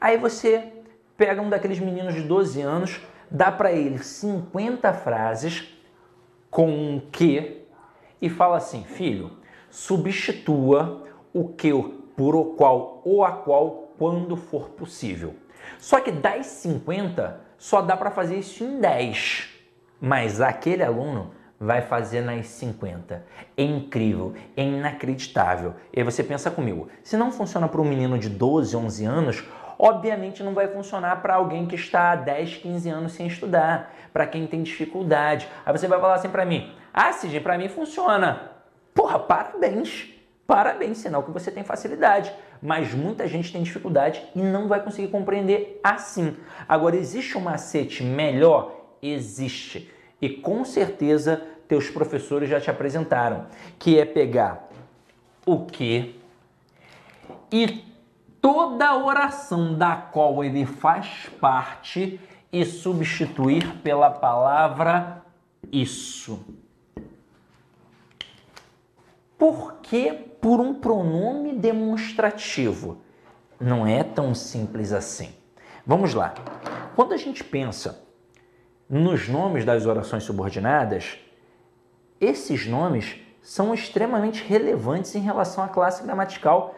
Aí 0.01 0.17
você 0.17 0.71
pega 1.15 1.41
um 1.41 1.49
daqueles 1.49 1.79
meninos 1.79 2.15
de 2.15 2.21
12 2.21 2.61
anos, 2.61 2.99
dá 3.29 3.51
para 3.51 3.71
ele 3.71 3.99
50 3.99 4.91
frases 4.93 5.65
com 6.49 6.67
um 6.67 6.99
que 7.11 7.61
e 8.21 8.29
fala 8.29 8.57
assim: 8.57 8.83
filho, 8.83 9.31
substitua 9.69 11.03
o 11.31 11.49
que 11.49 11.71
por 12.15 12.35
o 12.35 12.45
qual 12.55 13.01
ou 13.05 13.23
a 13.23 13.31
qual 13.31 13.93
quando 13.97 14.35
for 14.35 14.69
possível. 14.69 15.35
Só 15.77 15.99
que 15.99 16.11
das 16.11 16.47
50 16.47 17.44
só 17.57 17.81
dá 17.81 17.95
para 17.95 18.11
fazer 18.11 18.37
isso 18.37 18.63
em 18.63 18.79
10, 18.79 19.49
mas 19.99 20.41
aquele 20.41 20.83
aluno 20.83 21.31
vai 21.59 21.81
fazer 21.81 22.21
nas 22.21 22.47
50. 22.47 23.23
É 23.57 23.63
incrível, 23.63 24.33
é 24.55 24.63
inacreditável. 24.63 25.73
E 25.93 25.99
aí 25.99 26.03
você 26.03 26.23
pensa 26.23 26.51
comigo, 26.51 26.89
se 27.03 27.15
não 27.17 27.31
funciona 27.31 27.67
para 27.67 27.81
um 27.81 27.85
menino 27.85 28.17
de 28.17 28.29
12, 28.29 28.75
11 28.75 29.05
anos, 29.05 29.43
obviamente 29.79 30.43
não 30.43 30.53
vai 30.53 30.67
funcionar 30.67 31.21
para 31.21 31.35
alguém 31.35 31.65
que 31.65 31.75
está 31.75 32.11
há 32.11 32.15
10, 32.15 32.57
15 32.57 32.89
anos 32.89 33.13
sem 33.13 33.27
estudar, 33.27 33.93
para 34.11 34.27
quem 34.27 34.47
tem 34.47 34.63
dificuldade. 34.63 35.47
Aí 35.65 35.71
você 35.71 35.87
vai 35.87 35.99
falar 35.99 36.15
assim 36.15 36.29
para 36.29 36.45
mim: 36.45 36.73
"Ah, 36.93 37.11
Sidney, 37.11 37.39
para 37.39 37.57
mim 37.57 37.69
funciona". 37.69 38.51
Porra, 38.93 39.19
parabéns. 39.19 40.14
Parabéns, 40.47 40.99
sinal 40.99 41.23
que 41.23 41.31
você 41.31 41.49
tem 41.51 41.63
facilidade. 41.63 42.31
Mas 42.61 42.93
muita 42.93 43.27
gente 43.27 43.51
tem 43.51 43.63
dificuldade 43.63 44.23
e 44.35 44.39
não 44.39 44.67
vai 44.67 44.83
conseguir 44.83 45.07
compreender 45.09 45.79
assim. 45.83 46.35
Agora, 46.67 46.95
existe 46.95 47.37
um 47.37 47.41
macete 47.41 48.03
melhor? 48.03 48.95
Existe. 49.01 49.91
E 50.21 50.29
com 50.29 50.63
certeza 50.63 51.41
teus 51.67 51.89
professores 51.89 52.49
já 52.49 52.61
te 52.61 52.69
apresentaram, 52.69 53.47
que 53.79 53.99
é 53.99 54.05
pegar 54.05 54.69
o 55.45 55.65
que 55.65 56.19
e 57.51 57.83
toda 58.41 58.97
oração 58.97 59.75
da 59.75 59.95
qual 59.95 60.43
ele 60.43 60.65
faz 60.65 61.29
parte 61.39 62.19
e 62.51 62.65
substituir 62.65 63.77
pela 63.77 64.09
palavra 64.09 65.23
isso. 65.71 66.45
Por 69.37 69.75
que 69.81 70.11
por 70.45 70.59
um 70.59 70.75
pronome 70.75 71.53
demonstrativo? 71.53 72.99
Não 73.59 73.87
é 73.87 74.03
tão 74.03 74.35
simples 74.35 74.93
assim. 74.93 75.33
Vamos 75.83 76.13
lá. 76.13 76.35
Quando 76.95 77.15
a 77.15 77.17
gente 77.17 77.43
pensa 77.43 78.05
nos 78.87 79.27
nomes 79.27 79.65
das 79.65 79.87
orações 79.87 80.23
subordinadas, 80.23 81.17
esses 82.21 82.67
nomes 82.67 83.15
são 83.41 83.73
extremamente 83.73 84.43
relevantes 84.43 85.15
em 85.15 85.19
relação 85.19 85.63
à 85.63 85.67
classe 85.67 86.03
gramatical 86.03 86.75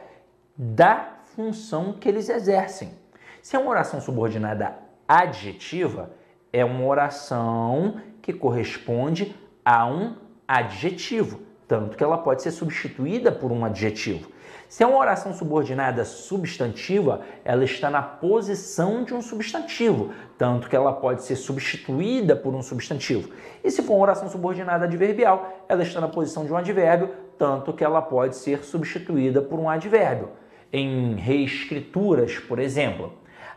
da 0.56 1.18
função 1.36 1.92
que 1.92 2.08
eles 2.08 2.30
exercem. 2.30 2.94
Se 3.42 3.58
é 3.58 3.60
uma 3.60 3.72
oração 3.72 4.00
subordinada 4.00 4.78
adjetiva, 5.06 6.14
é 6.54 6.64
uma 6.64 6.86
oração 6.86 8.00
que 8.22 8.32
corresponde 8.32 9.36
a 9.66 9.86
um 9.86 10.16
adjetivo 10.48 11.47
tanto 11.68 11.98
que 11.98 12.04
ela 12.04 12.18
pode 12.18 12.42
ser 12.42 12.52
substituída 12.52 13.32
por 13.32 13.52
um 13.52 13.66
adjetivo. 13.66 14.30
Se 14.70 14.84
é 14.84 14.88
uma 14.88 14.98
oração 14.98 15.34
subordinada 15.34 16.04
substantiva, 16.04 17.22
ela 17.46 17.64
está 17.64 17.90
na 17.90 18.02
posição 18.02 19.04
de 19.04 19.14
um 19.14 19.22
substantivo, 19.22 20.12
tanto 20.38 20.68
que 20.68 20.76
ela 20.76 20.92
pode 20.92 21.24
ser 21.24 21.38
substituída 21.38 22.36
por 22.36 22.54
um 22.54 22.62
substantivo. 22.62 23.30
E 23.64 23.72
se 23.72 23.82
for 23.82 23.94
uma 23.94 24.04
oração 24.04 24.30
subordinada 24.30 24.84
adverbial, 24.84 25.64
ela 25.70 25.84
está 25.84 26.02
na 26.02 26.10
posição 26.10 26.46
de 26.46 26.52
um 26.52 26.58
advérbio, 26.58 27.10
tanto 27.38 27.72
que 27.72 27.84
ela 27.84 28.02
pode 28.02 28.36
ser 28.36 28.64
substituída 28.66 29.42
por 29.42 29.58
um 29.58 29.70
advérbio. 29.70 30.30
Em 30.72 31.16
reescrituras, 31.16 32.38
por 32.38 32.60
exemplo. 32.60 33.14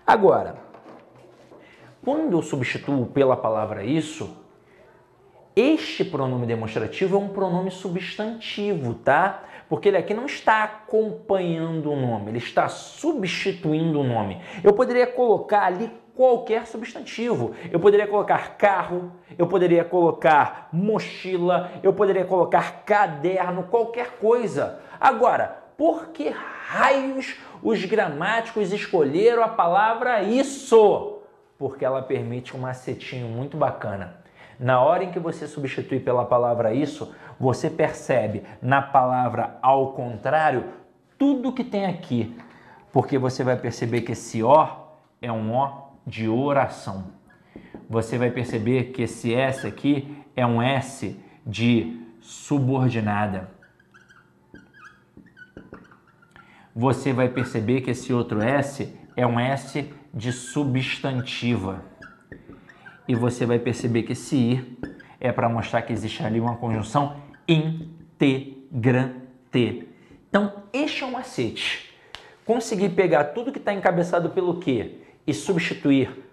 Agora, 0.07 0.55
quando 2.05 2.37
eu 2.37 2.43
substituo 2.43 3.07
pela 3.07 3.37
palavra 3.37 3.83
isso, 3.83 4.39
este 5.61 6.05
pronome 6.05 6.47
demonstrativo 6.47 7.17
é 7.17 7.19
um 7.19 7.29
pronome 7.29 7.71
substantivo, 7.71 8.95
tá? 8.95 9.43
Porque 9.69 9.88
ele 9.88 9.97
aqui 9.97 10.14
não 10.14 10.26
está 10.26 10.64
acompanhando 10.64 11.93
o 11.93 11.97
nome, 11.97 12.31
ele 12.31 12.38
está 12.38 12.69
substituindo 12.69 14.00
o 14.00 14.05
nome. 14.05 14.40
Eu 14.64 14.73
poderia 14.73 15.07
colocar 15.07 15.64
ali 15.64 15.90
qualquer 16.14 16.67
substantivo. 16.67 17.55
Eu 17.71 17.79
poderia 17.79 18.07
colocar 18.07 18.57
carro, 18.57 19.12
eu 19.38 19.47
poderia 19.47 19.85
colocar 19.85 20.69
mochila, 20.73 21.71
eu 21.83 21.93
poderia 21.93 22.25
colocar 22.25 22.83
caderno, 22.85 23.64
qualquer 23.64 24.19
coisa. 24.19 24.81
Agora, 25.00 25.57
por 25.76 26.09
que 26.09 26.29
raios 26.29 27.37
os 27.62 27.85
gramáticos 27.85 28.73
escolheram 28.73 29.43
a 29.43 29.49
palavra 29.49 30.23
isso? 30.23 31.19
Porque 31.59 31.85
ela 31.85 32.02
permite 32.02 32.57
um 32.57 32.61
macetinho 32.61 33.29
muito 33.29 33.57
bacana 33.57 34.21
na 34.61 34.79
hora 34.79 35.05
em 35.05 35.11
que 35.11 35.19
você 35.19 35.49
substitui 35.49 35.99
pela 35.99 36.26
palavra 36.26 36.75
isso, 36.75 37.14
você 37.38 37.71
percebe 37.71 38.43
na 38.61 38.83
palavra 38.83 39.59
ao 39.62 39.95
contrário 39.95 40.64
tudo 41.19 41.52
que 41.52 41.64
tem 41.64 41.87
aqui, 41.87 42.37
porque 42.93 43.17
você 43.17 43.43
vai 43.43 43.57
perceber 43.57 44.02
que 44.02 44.12
esse 44.12 44.43
O 44.43 44.69
é 45.23 45.33
um 45.33 45.57
O 45.57 45.88
de 46.07 46.29
oração. 46.29 47.07
Você 47.88 48.19
vai 48.19 48.31
perceber 48.31 48.93
que 48.93 49.02
esse 49.02 49.35
S 49.35 49.67
aqui 49.67 50.23
é 50.37 50.47
um 50.47 50.61
S 50.61 51.19
de 51.47 51.99
subordinada. 52.21 53.50
Você 56.76 57.14
vai 57.14 57.31
perceber 57.31 57.81
que 57.81 57.93
esse 57.93 58.12
outro 58.12 58.43
S 58.43 58.95
é 59.17 59.26
um 59.26 59.40
S 59.40 59.90
de 60.12 60.33
substantiva 60.33 61.89
e 63.11 63.14
você 63.17 63.45
vai 63.45 63.59
perceber 63.59 64.05
que 64.05 64.12
esse 64.12 64.37
ir 64.37 64.79
é 65.19 65.33
para 65.33 65.49
mostrar 65.49 65.83
que 65.83 65.93
existe 65.93 66.23
ali 66.23 66.38
uma 66.38 66.55
conjunção 66.55 67.17
integrante. 67.49 69.19
Então, 70.29 70.52
este 70.73 71.02
é 71.02 71.07
um 71.07 71.11
macete. 71.11 71.93
Conseguir 72.47 72.90
pegar 72.90 73.25
tudo 73.25 73.50
que 73.50 73.59
está 73.59 73.75
encabeçado 73.75 74.31
pelo 74.31 74.61
que 74.61 75.02
e 75.26 75.35
substituir 75.35 76.25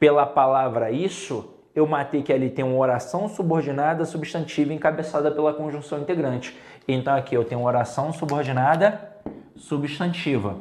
pela 0.00 0.26
palavra 0.26 0.90
isso, 0.90 1.48
eu 1.76 1.86
matei 1.86 2.24
que 2.24 2.32
ali 2.32 2.50
tem 2.50 2.64
uma 2.64 2.76
oração 2.76 3.28
subordinada 3.28 4.04
substantiva 4.04 4.74
encabeçada 4.74 5.30
pela 5.30 5.54
conjunção 5.54 6.00
integrante. 6.00 6.58
Então 6.88 7.14
aqui 7.14 7.36
eu 7.36 7.44
tenho 7.44 7.60
uma 7.60 7.68
oração 7.68 8.12
subordinada 8.12 9.12
substantiva 9.54 10.58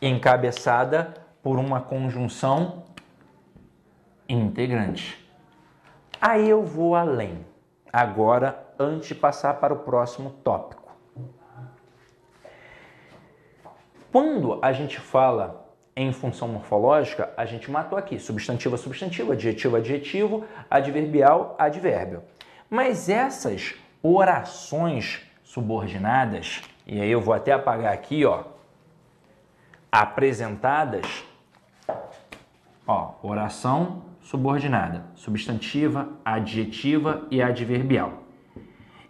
encabeçada 0.00 1.14
por 1.42 1.58
uma 1.58 1.80
conjunção 1.80 2.84
integrante. 4.32 5.18
Aí 6.20 6.48
eu 6.48 6.62
vou 6.62 6.94
além. 6.94 7.44
Agora, 7.92 8.72
antes 8.78 9.08
de 9.08 9.14
passar 9.14 9.54
para 9.54 9.74
o 9.74 9.78
próximo 9.78 10.30
tópico. 10.44 10.80
Quando 14.12 14.58
a 14.62 14.72
gente 14.72 14.98
fala 14.98 15.66
em 15.94 16.12
função 16.12 16.48
morfológica, 16.48 17.32
a 17.36 17.44
gente 17.44 17.70
matou 17.70 17.98
aqui 17.98 18.18
substantivo 18.18 18.74
a 18.74 18.78
substantivo, 18.78 19.32
adjetivo 19.32 19.76
a 19.76 19.78
adjetivo, 19.78 20.44
adverbial 20.70 21.54
advérbio. 21.58 22.22
Mas 22.68 23.08
essas 23.08 23.74
orações 24.02 25.26
subordinadas, 25.42 26.62
e 26.86 27.00
aí 27.00 27.10
eu 27.10 27.20
vou 27.20 27.34
até 27.34 27.52
apagar 27.52 27.92
aqui, 27.92 28.24
ó, 28.24 28.44
apresentadas, 29.90 31.24
ó, 32.86 33.14
oração 33.22 34.09
subordinada, 34.30 35.06
substantiva, 35.16 36.08
adjetiva 36.24 37.26
e 37.32 37.42
adverbial. 37.42 38.22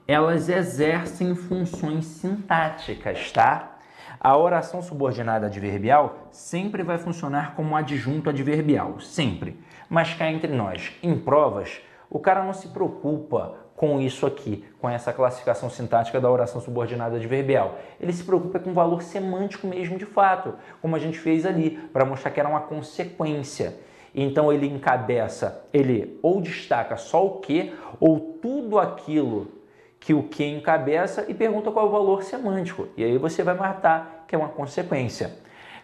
Elas 0.09 0.49
exercem 0.49 1.35
funções 1.35 2.07
sintáticas, 2.07 3.31
tá? 3.31 3.77
A 4.19 4.35
oração 4.35 4.81
subordinada 4.81 5.47
adverbial 5.47 6.29
sempre 6.31 6.83
vai 6.83 6.97
funcionar 6.97 7.55
como 7.55 7.77
adjunto 7.77 8.31
adverbial, 8.31 8.99
sempre. 8.99 9.63
Mas 9.91 10.15
cá 10.15 10.33
entre 10.33 10.55
nós, 10.55 10.91
em 11.03 11.19
provas, 11.19 11.83
o 12.09 12.19
cara 12.19 12.43
não 12.43 12.55
se 12.55 12.69
preocupa 12.69 13.57
com 13.77 14.01
isso 14.01 14.25
aqui, 14.25 14.65
com 14.81 14.89
essa 14.89 15.13
classificação 15.13 15.69
sintática 15.69 16.19
da 16.19 16.31
oração 16.31 16.63
subordinada 16.63 17.17
adverbial. 17.17 17.79
Ele 18.01 18.13
se 18.15 18.25
preocupa 18.25 18.59
com 18.59 18.71
o 18.71 18.75
valor 18.75 19.03
semântico 19.03 19.67
mesmo 19.67 19.99
de 19.99 20.07
fato, 20.07 20.55
como 20.81 20.97
a 20.97 20.99
gente 20.99 21.19
fez 21.19 21.45
ali, 21.45 21.73
para 21.93 22.07
mostrar 22.07 22.31
que 22.31 22.41
era 22.41 22.49
uma 22.49 22.61
consequência. 22.61 23.90
Então 24.15 24.53
ele 24.53 24.67
encabeça, 24.67 25.65
ele 25.73 26.19
ou 26.23 26.41
destaca 26.41 26.97
só 26.97 27.25
o 27.25 27.41
que, 27.41 27.73
ou 27.99 28.39
tudo 28.43 28.79
aquilo 28.79 29.49
que 30.01 30.15
o 30.15 30.23
que 30.23 30.45
encabeça 30.45 31.27
e 31.29 31.35
pergunta 31.35 31.71
qual 31.71 31.87
é 31.87 31.89
o 31.89 31.93
valor 31.93 32.23
semântico. 32.23 32.89
E 32.97 33.05
aí 33.05 33.19
você 33.19 33.43
vai 33.43 33.55
matar 33.55 34.25
que 34.27 34.35
é 34.35 34.39
uma 34.39 34.49
consequência. 34.49 35.39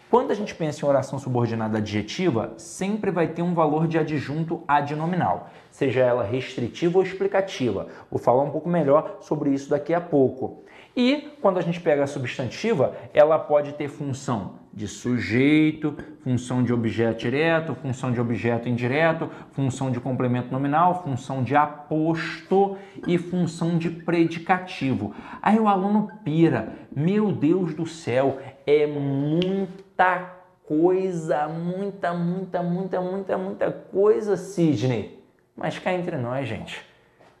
Quando 0.09 0.31
a 0.31 0.33
gente 0.33 0.55
pensa 0.55 0.85
em 0.85 0.89
oração 0.89 1.19
subordinada 1.19 1.79
adjetiva, 1.79 2.53
sempre 2.57 3.11
vai 3.11 3.27
ter 3.27 3.41
um 3.41 3.53
valor 3.53 3.87
de 3.87 3.99
adjunto 3.99 4.63
adnominal, 4.65 5.49
seja 5.69 5.99
ela 5.99 6.23
restritiva 6.23 6.97
ou 6.97 7.03
explicativa. 7.03 7.87
Vou 8.09 8.17
falar 8.17 8.43
um 8.43 8.49
pouco 8.49 8.69
melhor 8.69 9.17
sobre 9.19 9.49
isso 9.49 9.69
daqui 9.69 9.93
a 9.93 9.99
pouco. 9.99 10.63
E 10.97 11.29
quando 11.39 11.59
a 11.59 11.61
gente 11.61 11.79
pega 11.79 12.05
a 12.05 12.07
substantiva, 12.07 12.97
ela 13.13 13.37
pode 13.37 13.73
ter 13.73 13.87
função 13.87 14.55
de 14.73 14.87
sujeito, 14.87 15.95
função 16.23 16.63
de 16.63 16.73
objeto 16.73 17.19
direto, 17.19 17.75
função 17.75 18.11
de 18.11 18.19
objeto 18.19 18.67
indireto, 18.67 19.29
função 19.51 19.91
de 19.91 19.99
complemento 19.99 20.51
nominal, 20.51 21.03
função 21.03 21.43
de 21.43 21.55
aposto 21.55 22.77
e 23.05 23.15
função 23.19 23.77
de 23.77 23.91
predicativo. 23.91 25.13
Aí 25.39 25.59
o 25.59 25.67
aluno 25.67 26.09
pira, 26.23 26.73
meu 26.91 27.31
Deus 27.31 27.75
do 27.75 27.85
céu, 27.85 28.39
é 28.65 28.87
muita 28.87 30.33
coisa, 30.63 31.47
muita, 31.47 32.11
muita, 32.11 32.63
muita, 32.63 33.01
muita, 33.01 33.37
muita 33.37 33.71
coisa, 33.71 34.35
Sidney. 34.35 35.23
Mas 35.55 35.77
cá 35.77 35.93
entre 35.93 36.17
nós, 36.17 36.47
gente. 36.47 36.96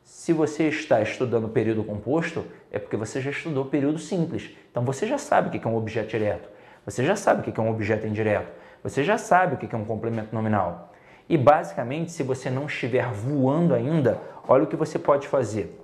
Se 0.07 0.31
você 0.31 0.69
está 0.69 1.01
estudando 1.01 1.49
período 1.49 1.83
composto, 1.83 2.45
é 2.71 2.79
porque 2.79 2.95
você 2.95 3.19
já 3.19 3.29
estudou 3.29 3.65
período 3.65 3.99
simples. 3.99 4.55
Então 4.71 4.85
você 4.85 5.05
já 5.05 5.17
sabe 5.17 5.49
o 5.49 5.51
que 5.51 5.67
é 5.67 5.69
um 5.69 5.75
objeto 5.75 6.07
direto, 6.07 6.47
você 6.85 7.03
já 7.03 7.17
sabe 7.17 7.41
o 7.41 7.43
que 7.51 7.59
é 7.59 7.61
um 7.61 7.69
objeto 7.69 8.07
indireto, 8.07 8.49
você 8.81 9.03
já 9.03 9.17
sabe 9.17 9.55
o 9.55 9.57
que 9.57 9.75
é 9.75 9.77
um 9.77 9.83
complemento 9.83 10.33
nominal. 10.33 10.93
E 11.27 11.37
basicamente, 11.37 12.13
se 12.13 12.23
você 12.23 12.49
não 12.49 12.67
estiver 12.67 13.11
voando 13.11 13.73
ainda, 13.73 14.17
olha 14.47 14.63
o 14.63 14.67
que 14.67 14.77
você 14.77 14.97
pode 14.97 15.27
fazer. 15.27 15.77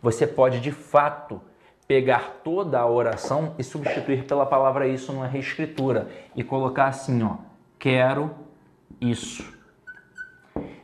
Você 0.00 0.26
pode 0.26 0.58
de 0.58 0.72
fato 0.72 1.38
pegar 1.86 2.40
toda 2.42 2.80
a 2.80 2.88
oração 2.88 3.54
e 3.58 3.62
substituir 3.62 4.24
pela 4.24 4.46
palavra 4.46 4.88
isso 4.88 5.12
numa 5.12 5.26
reescritura 5.26 6.08
e 6.34 6.42
colocar 6.42 6.86
assim, 6.86 7.22
ó, 7.22 7.36
quero 7.78 8.34
isso. 8.98 9.54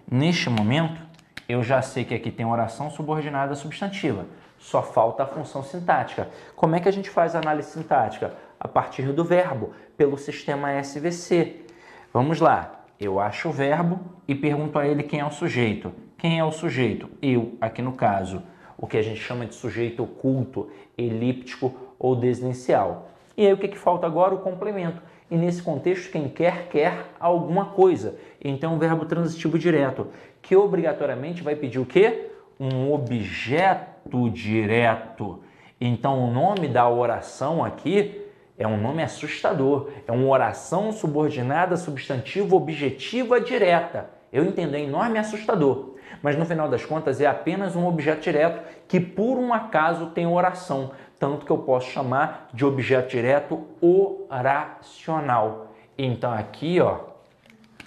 Neste 0.06 0.50
momento, 0.50 1.01
eu 1.48 1.62
já 1.62 1.82
sei 1.82 2.04
que 2.04 2.14
aqui 2.14 2.30
tem 2.30 2.46
oração 2.46 2.90
subordinada 2.90 3.54
substantiva. 3.54 4.26
Só 4.58 4.82
falta 4.82 5.24
a 5.24 5.26
função 5.26 5.62
sintática. 5.62 6.28
Como 6.54 6.76
é 6.76 6.80
que 6.80 6.88
a 6.88 6.92
gente 6.92 7.10
faz 7.10 7.34
a 7.34 7.40
análise 7.40 7.70
sintática? 7.70 8.34
A 8.60 8.68
partir 8.68 9.12
do 9.12 9.24
verbo, 9.24 9.72
pelo 9.96 10.16
sistema 10.16 10.72
SVC. 10.80 11.66
Vamos 12.12 12.40
lá. 12.40 12.84
Eu 12.98 13.18
acho 13.18 13.48
o 13.48 13.52
verbo 13.52 13.98
e 14.28 14.34
pergunto 14.34 14.78
a 14.78 14.86
ele 14.86 15.02
quem 15.02 15.18
é 15.18 15.24
o 15.24 15.30
sujeito. 15.32 15.92
Quem 16.16 16.38
é 16.38 16.44
o 16.44 16.52
sujeito? 16.52 17.10
Eu, 17.20 17.56
aqui 17.60 17.82
no 17.82 17.92
caso, 17.92 18.42
o 18.78 18.86
que 18.86 18.96
a 18.96 19.02
gente 19.02 19.20
chama 19.20 19.44
de 19.44 19.56
sujeito 19.56 20.04
oculto, 20.04 20.70
elíptico 20.96 21.74
ou 21.98 22.14
desinicial. 22.14 23.08
E 23.36 23.44
aí 23.44 23.52
o 23.52 23.58
que, 23.58 23.66
que 23.66 23.78
falta 23.78 24.06
agora? 24.06 24.34
O 24.34 24.38
complemento. 24.38 25.02
E 25.32 25.36
nesse 25.38 25.62
contexto, 25.62 26.12
quem 26.12 26.28
quer, 26.28 26.68
quer 26.68 27.06
alguma 27.18 27.64
coisa. 27.64 28.16
Então, 28.38 28.78
verbo 28.78 29.06
transitivo 29.06 29.58
direto, 29.58 30.08
que 30.42 30.54
obrigatoriamente 30.54 31.42
vai 31.42 31.56
pedir 31.56 31.78
o 31.78 31.86
quê? 31.86 32.32
Um 32.60 32.92
objeto 32.92 34.28
direto. 34.28 35.42
Então, 35.80 36.22
o 36.22 36.30
nome 36.30 36.68
da 36.68 36.86
oração 36.86 37.64
aqui 37.64 38.26
é 38.58 38.68
um 38.68 38.76
nome 38.76 39.02
assustador. 39.02 39.88
É 40.06 40.12
uma 40.12 40.28
oração 40.28 40.92
subordinada 40.92 41.78
substantivo 41.78 42.54
objetiva 42.54 43.40
direta. 43.40 44.10
Eu 44.30 44.44
entendo, 44.44 44.74
é 44.74 44.80
enorme 44.80 45.18
assustador. 45.18 45.91
Mas 46.22 46.36
no 46.36 46.46
final 46.46 46.68
das 46.68 46.84
contas 46.84 47.20
é 47.20 47.26
apenas 47.26 47.74
um 47.74 47.86
objeto 47.86 48.22
direto 48.22 48.62
que 48.86 49.00
por 49.00 49.38
um 49.38 49.52
acaso 49.52 50.06
tem 50.06 50.26
oração 50.26 50.92
tanto 51.22 51.46
que 51.46 51.52
eu 51.52 51.58
posso 51.58 51.88
chamar 51.88 52.48
de 52.52 52.64
objeto 52.64 53.10
direto 53.10 53.64
oracional. 53.80 55.68
Então 55.96 56.32
aqui, 56.32 56.80
ó, 56.80 56.98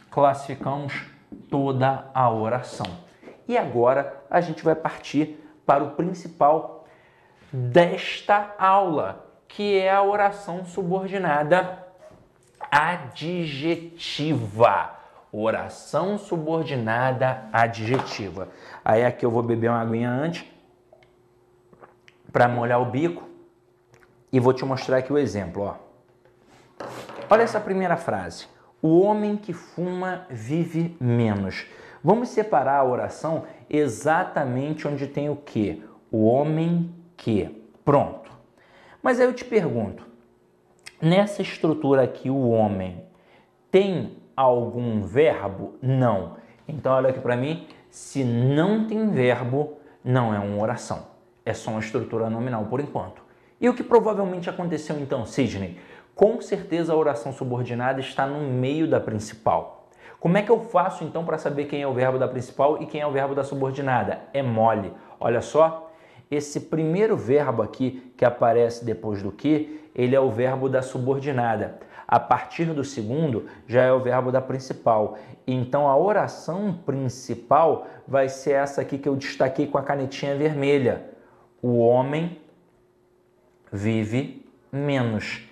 classificamos 0.09 1.03
toda 1.51 2.09
a 2.13 2.31
oração. 2.31 2.87
E 3.45 3.57
agora 3.57 4.23
a 4.29 4.39
gente 4.39 4.63
vai 4.63 4.73
partir 4.73 5.37
para 5.65 5.83
o 5.83 5.91
principal 5.95 6.87
desta 7.51 8.55
aula, 8.57 9.27
que 9.49 9.79
é 9.79 9.91
a 9.91 10.01
oração 10.01 10.63
subordinada 10.63 11.85
adjetiva. 12.71 14.15
Oração 15.37 16.17
subordinada 16.17 17.49
adjetiva. 17.51 18.47
Aí 18.85 19.03
aqui 19.03 19.25
eu 19.25 19.29
vou 19.29 19.43
beber 19.43 19.69
uma 19.69 19.81
aguinha 19.81 20.09
antes 20.09 20.45
para 22.31 22.47
molhar 22.47 22.81
o 22.81 22.85
bico 22.85 23.27
e 24.31 24.39
vou 24.39 24.53
te 24.53 24.63
mostrar 24.63 24.99
aqui 24.99 25.11
o 25.11 25.17
exemplo. 25.17 25.63
Ó. 25.63 25.75
Olha 27.29 27.41
essa 27.41 27.59
primeira 27.59 27.97
frase. 27.97 28.47
O 28.81 29.01
homem 29.01 29.35
que 29.35 29.51
fuma 29.51 30.25
vive 30.29 30.95
menos. 31.01 31.65
Vamos 32.01 32.29
separar 32.29 32.77
a 32.77 32.85
oração 32.85 33.43
exatamente 33.69 34.87
onde 34.87 35.05
tem 35.05 35.29
o 35.29 35.35
que? 35.35 35.83
O 36.09 36.27
homem 36.27 36.95
que. 37.17 37.61
Pronto. 37.83 38.31
Mas 39.03 39.19
aí 39.19 39.25
eu 39.25 39.33
te 39.33 39.43
pergunto, 39.43 40.07
nessa 41.01 41.41
estrutura 41.41 42.03
aqui, 42.03 42.29
o 42.29 42.47
homem 42.51 43.03
tem 43.69 44.23
algum 44.35 45.01
verbo? 45.01 45.75
Não. 45.81 46.37
Então 46.67 46.93
olha 46.93 47.09
aqui 47.09 47.19
para 47.19 47.35
mim, 47.35 47.67
se 47.89 48.23
não 48.23 48.87
tem 48.87 49.09
verbo, 49.09 49.77
não 50.03 50.33
é 50.33 50.39
uma 50.39 50.61
oração 50.61 51.15
é 51.45 51.53
só 51.53 51.71
uma 51.71 51.79
estrutura 51.79 52.29
nominal 52.29 52.65
por 52.65 52.79
enquanto. 52.79 53.21
E 53.61 53.69
o 53.69 53.73
que 53.73 53.83
provavelmente 53.83 54.49
aconteceu 54.49 54.99
então, 54.99 55.25
Sidney? 55.25 55.77
Com 56.15 56.41
certeza 56.41 56.91
a 56.91 56.95
oração 56.95 57.31
subordinada 57.31 57.99
está 57.99 58.25
no 58.25 58.41
meio 58.41 58.87
da 58.87 58.99
principal. 58.99 59.89
Como 60.19 60.37
é 60.37 60.41
que 60.41 60.49
eu 60.49 60.59
faço 60.59 61.03
então 61.03 61.23
para 61.23 61.37
saber 61.37 61.65
quem 61.65 61.81
é 61.81 61.87
o 61.87 61.93
verbo 61.93 62.17
da 62.17 62.27
principal 62.27 62.81
e 62.81 62.87
quem 62.87 62.99
é 62.99 63.05
o 63.05 63.11
verbo 63.11 63.35
da 63.35 63.43
subordinada? 63.43 64.21
É 64.33 64.41
mole. 64.41 64.91
Olha 65.19 65.41
só, 65.41 65.91
esse 66.31 66.61
primeiro 66.61 67.15
verbo 67.15 67.61
aqui 67.61 68.11
que 68.17 68.25
aparece 68.25 68.83
depois 68.83 69.21
do 69.21 69.31
que, 69.31 69.81
ele 69.93 70.15
é 70.15 70.19
o 70.19 70.31
verbo 70.31 70.67
da 70.67 70.81
subordinada. 70.81 71.77
A 72.07 72.19
partir 72.19 72.65
do 72.65 72.83
segundo 72.83 73.47
já 73.67 73.81
é 73.81 73.91
o 73.91 73.99
verbo 73.99 74.31
da 74.31 74.41
principal. 74.41 75.17
Então 75.47 75.87
a 75.87 75.97
oração 75.97 76.73
principal 76.85 77.87
vai 78.07 78.29
ser 78.29 78.51
essa 78.51 78.81
aqui 78.81 78.97
que 78.97 79.09
eu 79.09 79.15
destaquei 79.15 79.67
com 79.67 79.77
a 79.77 79.83
canetinha 79.83 80.35
vermelha 80.35 81.15
o 81.65 81.79
homem 81.79 82.39
vive 83.71 84.47
menos. 84.71 85.49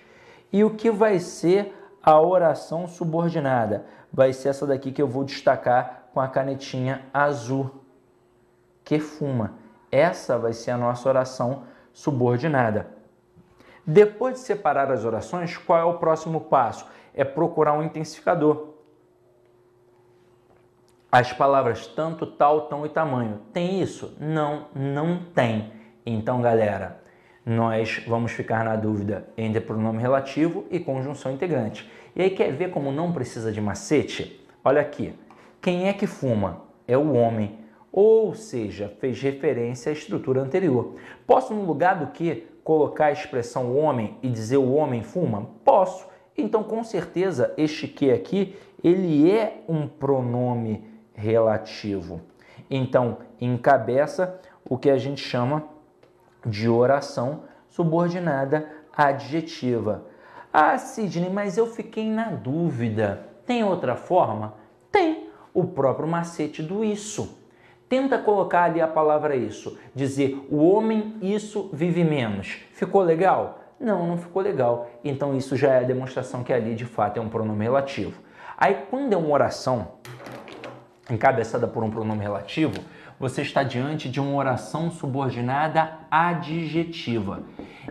E 0.52 0.62
o 0.62 0.70
que 0.70 0.88
vai 0.88 1.18
ser 1.18 1.74
a 2.00 2.20
oração 2.20 2.86
subordinada? 2.86 3.84
Vai 4.12 4.32
ser 4.32 4.50
essa 4.50 4.64
daqui 4.64 4.92
que 4.92 5.02
eu 5.02 5.08
vou 5.08 5.24
destacar 5.24 6.04
com 6.14 6.20
a 6.20 6.28
canetinha 6.28 7.04
azul, 7.12 7.82
que 8.84 9.00
fuma. 9.00 9.54
Essa 9.90 10.38
vai 10.38 10.52
ser 10.52 10.70
a 10.70 10.78
nossa 10.78 11.08
oração 11.08 11.64
subordinada. 11.92 12.93
Depois 13.86 14.34
de 14.34 14.40
separar 14.40 14.90
as 14.90 15.04
orações, 15.04 15.56
qual 15.56 15.78
é 15.78 15.84
o 15.84 15.98
próximo 15.98 16.40
passo? 16.40 16.86
É 17.14 17.22
procurar 17.22 17.74
um 17.74 17.82
intensificador. 17.82 18.74
As 21.12 21.32
palavras 21.32 21.86
tanto, 21.86 22.26
tal, 22.26 22.62
tão 22.62 22.84
e 22.84 22.88
tamanho. 22.88 23.40
Tem 23.52 23.80
isso? 23.80 24.16
Não, 24.18 24.66
não 24.74 25.22
tem. 25.34 25.72
Então, 26.04 26.40
galera, 26.40 27.00
nós 27.46 28.02
vamos 28.06 28.32
ficar 28.32 28.64
na 28.64 28.74
dúvida 28.74 29.28
entre 29.36 29.60
pronome 29.60 30.00
relativo 30.00 30.64
e 30.70 30.80
conjunção 30.80 31.30
integrante. 31.30 31.88
E 32.16 32.22
aí, 32.22 32.30
quer 32.30 32.52
ver 32.52 32.70
como 32.70 32.90
não 32.90 33.12
precisa 33.12 33.52
de 33.52 33.60
macete? 33.60 34.44
Olha 34.64 34.80
aqui. 34.80 35.14
Quem 35.60 35.88
é 35.88 35.92
que 35.92 36.06
fuma? 36.06 36.62
É 36.88 36.96
o 36.96 37.12
homem. 37.12 37.58
Ou 37.92 38.34
seja, 38.34 38.92
fez 38.98 39.20
referência 39.20 39.90
à 39.90 39.92
estrutura 39.92 40.40
anterior. 40.40 40.94
Posso, 41.26 41.54
no 41.54 41.64
lugar 41.64 41.96
do 41.96 42.08
que, 42.08 42.48
colocar 42.64 43.06
a 43.06 43.12
expressão 43.12 43.76
homem 43.76 44.16
e 44.22 44.28
dizer 44.28 44.56
o 44.56 44.72
homem 44.74 45.02
fuma? 45.02 45.46
Posso. 45.64 46.06
Então, 46.36 46.64
com 46.64 46.82
certeza, 46.82 47.54
este 47.56 47.86
que 47.86 48.10
aqui, 48.10 48.56
ele 48.82 49.30
é 49.30 49.62
um 49.68 49.86
pronome 49.86 50.84
relativo. 51.14 52.20
Então, 52.68 53.18
encabeça 53.40 54.40
o 54.68 54.76
que 54.76 54.90
a 54.90 54.98
gente 54.98 55.22
chama 55.22 55.64
de 56.44 56.68
oração 56.68 57.42
subordinada 57.68 58.68
adjetiva. 58.96 60.06
Ah, 60.52 60.76
Sidney, 60.78 61.30
mas 61.30 61.58
eu 61.58 61.66
fiquei 61.66 62.08
na 62.10 62.30
dúvida. 62.30 63.28
Tem 63.46 63.62
outra 63.64 63.94
forma? 63.96 64.54
Tem. 64.90 65.28
O 65.52 65.64
próprio 65.64 66.08
macete 66.08 66.62
do 66.62 66.84
isso. 66.84 67.43
Tenta 67.88 68.18
colocar 68.18 68.64
ali 68.64 68.80
a 68.80 68.88
palavra 68.88 69.36
isso. 69.36 69.78
Dizer 69.94 70.46
o 70.50 70.68
homem 70.68 71.16
isso 71.20 71.70
vive 71.72 72.02
menos. 72.02 72.58
Ficou 72.72 73.02
legal? 73.02 73.60
Não, 73.78 74.06
não 74.06 74.16
ficou 74.16 74.42
legal. 74.42 74.88
Então 75.04 75.36
isso 75.36 75.56
já 75.56 75.72
é 75.72 75.78
a 75.80 75.86
demonstração 75.86 76.42
que 76.42 76.52
ali 76.52 76.74
de 76.74 76.84
fato 76.84 77.18
é 77.18 77.20
um 77.20 77.28
pronome 77.28 77.64
relativo. 77.64 78.20
Aí 78.56 78.86
quando 78.90 79.12
é 79.12 79.16
uma 79.16 79.28
oração 79.28 79.92
encabeçada 81.10 81.66
por 81.66 81.84
um 81.84 81.90
pronome 81.90 82.22
relativo, 82.22 82.80
você 83.18 83.42
está 83.42 83.62
diante 83.62 84.08
de 84.08 84.20
uma 84.20 84.34
oração 84.34 84.90
subordinada 84.90 85.98
adjetiva. 86.10 87.42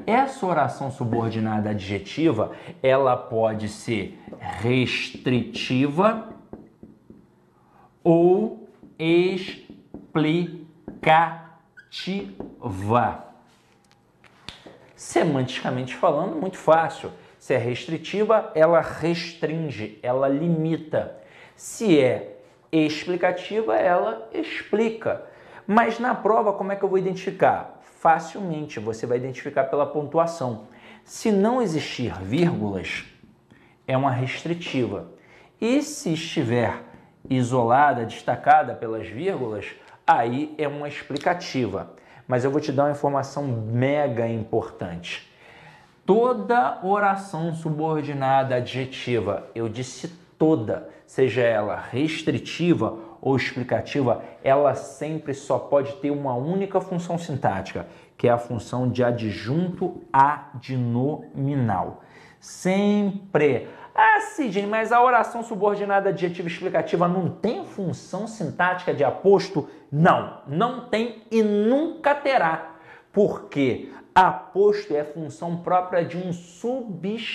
Essa 0.05 0.45
oração 0.45 0.91
subordinada 0.91 1.69
adjetiva, 1.69 2.51
ela 2.81 3.15
pode 3.15 3.69
ser 3.69 4.19
restritiva 4.39 6.29
ou 8.03 8.67
explicativa. 10.13 11.43
Semanticamente 14.95 15.95
falando, 15.95 16.35
muito 16.35 16.57
fácil. 16.57 17.11
Se 17.37 17.53
é 17.53 17.57
restritiva, 17.57 18.51
ela 18.55 18.79
restringe, 18.79 19.99
ela 20.01 20.29
limita. 20.29 21.17
Se 21.55 21.99
é 21.99 22.39
explicativa, 22.71 23.75
ela 23.75 24.29
explica. 24.33 25.25
Mas 25.67 25.99
na 25.99 26.15
prova, 26.15 26.53
como 26.53 26.71
é 26.71 26.75
que 26.75 26.83
eu 26.83 26.89
vou 26.89 26.97
identificar? 26.97 27.81
Facilmente, 27.81 28.79
você 28.79 29.05
vai 29.05 29.17
identificar 29.17 29.65
pela 29.65 29.85
pontuação. 29.85 30.67
Se 31.03 31.31
não 31.31 31.61
existir 31.61 32.13
vírgulas, 32.21 33.03
é 33.85 33.97
uma 33.97 34.11
restritiva. 34.11 35.11
E 35.59 35.81
se 35.81 36.13
estiver 36.13 36.81
isolada, 37.29 38.05
destacada 38.05 38.73
pelas 38.73 39.07
vírgulas, 39.07 39.65
aí 40.05 40.53
é 40.57 40.67
uma 40.67 40.87
explicativa. 40.87 41.93
Mas 42.27 42.43
eu 42.43 42.51
vou 42.51 42.61
te 42.61 42.71
dar 42.71 42.85
uma 42.85 42.91
informação 42.91 43.43
mega 43.45 44.27
importante. 44.27 45.29
Toda 46.05 46.79
oração 46.83 47.53
subordinada 47.53 48.55
adjetiva, 48.55 49.47
eu 49.55 49.69
disse 49.69 50.09
toda, 50.37 50.89
seja 51.05 51.41
ela 51.41 51.75
restritiva 51.75 52.97
ou 53.21 53.37
explicativa, 53.37 54.21
ela 54.43 54.75
sempre 54.75 55.33
só 55.33 55.57
pode 55.57 55.93
ter 55.93 56.11
uma 56.11 56.33
única 56.33 56.81
função 56.81 57.17
sintática, 57.17 57.87
que 58.17 58.27
é 58.27 58.31
a 58.31 58.37
função 58.37 58.89
de 58.89 59.01
adjunto 59.01 60.01
adnominal. 60.11 62.03
Sempre. 62.39 63.69
Sidney, 64.31 64.65
mas 64.65 64.91
a 64.91 65.01
oração 65.01 65.43
subordinada 65.43 66.09
adjetiva 66.09 66.47
explicativa 66.47 67.07
não 67.07 67.29
tem 67.29 67.65
função 67.65 68.27
sintática 68.27 68.93
de 68.93 69.03
aposto? 69.03 69.69
Não, 69.91 70.41
não 70.47 70.89
tem 70.89 71.23
e 71.31 71.43
nunca 71.43 72.15
terá. 72.15 72.71
Porque 73.11 73.91
aposto 74.15 74.95
é 74.95 75.03
função 75.03 75.57
própria 75.57 76.03
de 76.03 76.17
um 76.17 76.33
substantivo. 76.33 77.33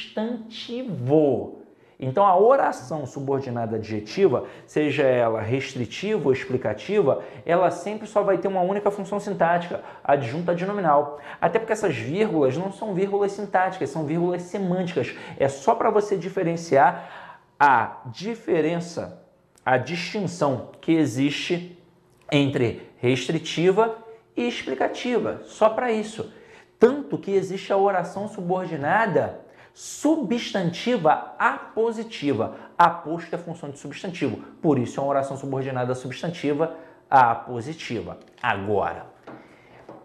Então 2.01 2.25
a 2.25 2.39
oração 2.39 3.05
subordinada 3.05 3.77
adjetiva, 3.77 4.45
seja 4.67 5.03
ela 5.03 5.41
restritiva 5.41 6.27
ou 6.29 6.33
explicativa, 6.33 7.25
ela 7.45 7.71
sempre 7.73 8.07
só 8.07 8.23
vai 8.23 8.39
ter 8.39 8.47
uma 8.47 8.61
única 8.61 8.89
função 8.91 9.19
sintática, 9.19 9.83
adjunta 10.05 10.53
adnominal. 10.53 11.19
Até 11.41 11.59
porque 11.59 11.73
essas 11.73 11.97
vírgulas 11.97 12.57
não 12.57 12.71
são 12.71 12.95
vírgulas 12.95 13.33
sintáticas, 13.33 13.91
são 13.91 14.05
vírgulas 14.05 14.43
semânticas. 14.43 15.17
É 15.37 15.49
só 15.49 15.75
para 15.75 15.91
você 15.91 16.17
diferenciar 16.17 17.41
a 17.59 18.03
diferença, 18.07 19.21
a 19.67 19.77
distinção 19.77 20.71
que 20.81 20.93
existe 20.93 21.77
entre 22.31 22.89
restritiva 22.99 23.99
e 24.37 24.47
explicativa, 24.47 25.41
só 25.47 25.69
para 25.69 25.91
isso. 25.91 26.33
Tanto 26.79 27.19
que 27.19 27.33
existe 27.33 27.73
a 27.73 27.77
oração 27.77 28.29
subordinada 28.29 29.48
substantiva 29.79 31.37
apositiva. 31.39 32.57
Aposto 32.77 33.33
é 33.33 33.39
função 33.39 33.71
de 33.71 33.79
substantivo, 33.79 34.39
por 34.61 34.77
isso 34.77 34.99
é 34.99 35.03
uma 35.05 35.11
oração 35.11 35.37
subordinada 35.37 35.95
substantiva 35.95 36.75
apositiva. 37.09 38.19
Agora, 38.43 39.07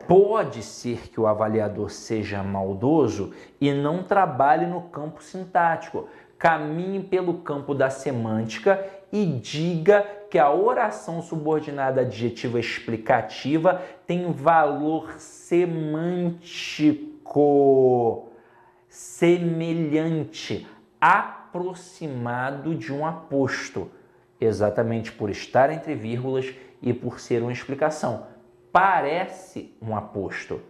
pode 0.08 0.62
ser 0.62 1.10
que 1.10 1.20
o 1.20 1.26
avaliador 1.26 1.90
seja 1.90 2.44
maldoso 2.44 3.34
e 3.60 3.74
não 3.74 4.04
trabalhe 4.04 4.68
no 4.68 4.82
campo 4.82 5.24
sintático. 5.24 6.08
Caminhe 6.38 7.02
pelo 7.02 7.40
campo 7.40 7.74
da 7.74 7.90
semântica 7.90 8.88
e 9.12 9.26
diga 9.26 10.06
que 10.30 10.38
a 10.38 10.52
oração 10.52 11.20
subordinada 11.20 12.02
adjetiva 12.02 12.60
explicativa 12.60 13.82
tem 14.06 14.32
valor 14.32 15.16
semântico 15.18 16.34
semelhante, 18.94 20.68
aproximado 21.02 22.76
de 22.76 22.94
um 22.94 23.04
aposto, 23.04 23.90
exatamente 24.40 25.12
por 25.12 25.32
estar 25.32 25.72
entre 25.72 25.96
vírgulas 25.96 26.54
e 26.80 26.94
por 26.94 27.20
ser 27.20 27.42
uma 27.42 27.52
explicação. 27.52 28.28
Parece 28.72 29.76
um 29.82 29.96
aposto, 29.96 30.62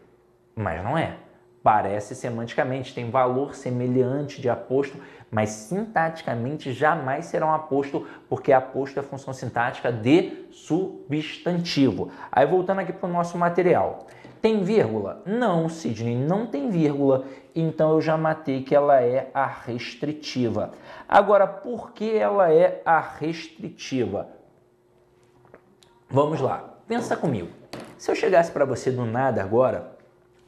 mas 0.56 0.82
não 0.82 0.98
é. 0.98 1.18
Parece 1.62 2.16
semanticamente, 2.16 2.96
tem 2.96 3.10
valor 3.10 3.56
semelhante 3.56 4.40
de 4.40 4.48
aposto, 4.48 4.98
mas 5.30 5.50
sintaticamente 5.50 6.72
jamais 6.72 7.26
será 7.26 7.46
um 7.46 7.54
aposto, 7.54 8.08
porque 8.30 8.54
aposto 8.54 8.98
é 8.98 9.04
função 9.04 9.34
sintática 9.34 9.92
de 9.92 10.48
substantivo. 10.50 12.10
Aí 12.32 12.48
voltando 12.48 12.80
aqui 12.80 12.94
para 12.94 13.10
o 13.10 13.12
nosso 13.12 13.38
material. 13.38 14.08
Tem 14.44 14.62
vírgula? 14.62 15.22
Não, 15.26 15.70
Sidney, 15.70 16.18
não 16.18 16.46
tem 16.46 16.70
vírgula. 16.70 17.24
Então 17.56 17.92
eu 17.92 18.02
já 18.02 18.18
matei 18.18 18.62
que 18.62 18.76
ela 18.76 19.02
é 19.02 19.32
a 19.34 19.46
restritiva. 19.46 20.72
Agora, 21.08 21.48
por 21.48 21.94
que 21.94 22.14
ela 22.14 22.52
é 22.52 22.82
a 22.84 23.00
restritiva? 23.00 24.28
Vamos 26.10 26.42
lá, 26.42 26.76
pensa 26.86 27.16
comigo. 27.16 27.48
Se 27.98 28.12
eu 28.12 28.16
chegasse 28.16 28.52
para 28.52 28.66
você 28.66 28.92
do 28.92 29.06
nada 29.06 29.42
agora, 29.42 29.96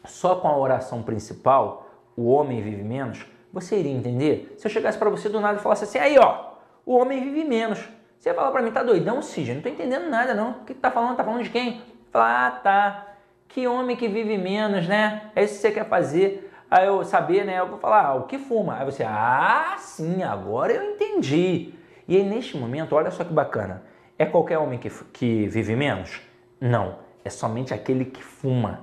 só 0.03 0.36
com 0.36 0.49
a 0.49 0.58
oração 0.58 1.01
principal, 1.01 1.89
o 2.17 2.25
homem 2.25 2.62
vive 2.62 2.84
menos, 2.84 3.25
você 3.53 3.79
iria 3.79 3.93
entender? 3.93 4.55
Se 4.58 4.67
eu 4.67 4.71
chegasse 4.71 4.97
para 4.97 5.10
você 5.10 5.29
do 5.29 5.39
nada 5.39 5.58
e 5.58 5.62
falasse 5.62 5.86
assim, 5.86 5.99
aí 5.99 6.19
ó, 6.19 6.49
o 6.86 6.97
homem 6.97 7.23
vive 7.23 7.45
menos. 7.45 7.79
Você 8.19 8.27
ia 8.27 8.36
falar 8.36 8.51
para 8.51 8.62
mim, 8.62 8.71
tá 8.71 8.84
doidão, 8.84 9.21
Sidney? 9.21 9.55
Não 9.55 9.62
tô 9.62 9.69
entendendo 9.69 10.10
nada 10.10 10.34
não. 10.34 10.51
O 10.51 10.65
que 10.65 10.73
tá 10.73 10.91
falando? 10.91 11.15
Tá 11.15 11.23
falando 11.23 11.43
de 11.43 11.49
quem? 11.49 11.81
Falar, 12.12 12.47
ah, 12.47 12.51
tá. 12.51 13.14
Que 13.55 13.67
homem 13.67 13.95
que 13.95 14.09
vive 14.09 14.37
menos, 14.37 14.85
né? 14.85 15.31
É 15.33 15.41
isso 15.41 15.53
que 15.53 15.61
você 15.61 15.71
quer 15.71 15.87
fazer. 15.87 16.51
Aí 16.69 16.87
eu 16.87 17.05
saber, 17.05 17.45
né? 17.45 17.57
Eu 17.57 17.69
vou 17.69 17.79
falar, 17.79 18.07
ah, 18.07 18.15
o 18.15 18.23
que 18.23 18.37
fuma? 18.37 18.77
Aí 18.77 18.83
você, 18.83 19.01
ah, 19.01 19.77
sim, 19.79 20.23
agora 20.23 20.73
eu 20.73 20.91
entendi. 20.91 21.73
E 22.05 22.17
aí, 22.17 22.23
neste 22.23 22.57
momento, 22.57 22.93
olha 22.93 23.09
só 23.11 23.23
que 23.23 23.31
bacana. 23.31 23.81
É 24.19 24.25
qualquer 24.25 24.57
homem 24.57 24.77
que, 24.77 24.89
que 25.13 25.47
vive 25.47 25.73
menos? 25.73 26.19
Não, 26.59 26.97
é 27.23 27.29
somente 27.29 27.73
aquele 27.73 28.03
que 28.03 28.21
fuma. 28.21 28.81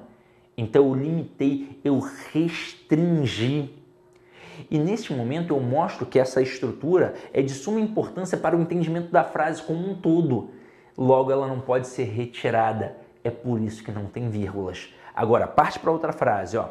Então 0.57 0.89
eu 0.89 0.95
limitei, 0.95 1.79
eu 1.85 1.99
restringi. 2.33 3.79
E 4.71 4.79
neste 4.79 5.13
momento 5.13 5.55
eu 5.55 5.61
mostro 5.61 6.07
que 6.07 6.19
essa 6.19 6.41
estrutura 6.41 7.13
é 7.31 7.43
de 7.43 7.53
suma 7.53 7.79
importância 7.79 8.39
para 8.39 8.57
o 8.57 8.63
entendimento 8.63 9.13
da 9.13 9.23
frase 9.23 9.63
como 9.63 9.87
um 9.87 9.95
todo. 9.95 10.49
Logo, 10.97 11.31
ela 11.31 11.47
não 11.47 11.61
pode 11.61 11.89
ser 11.89 12.05
retirada. 12.05 13.02
É 13.25 13.31
por 13.31 13.61
isso 13.61 13.83
que 13.85 13.93
não 13.93 14.07
tem 14.07 14.29
vírgulas. 14.29 14.93
Agora, 15.15 15.47
parte 15.47 15.79
para 15.79 15.91
outra 15.91 16.13
frase, 16.13 16.57
ó. 16.57 16.69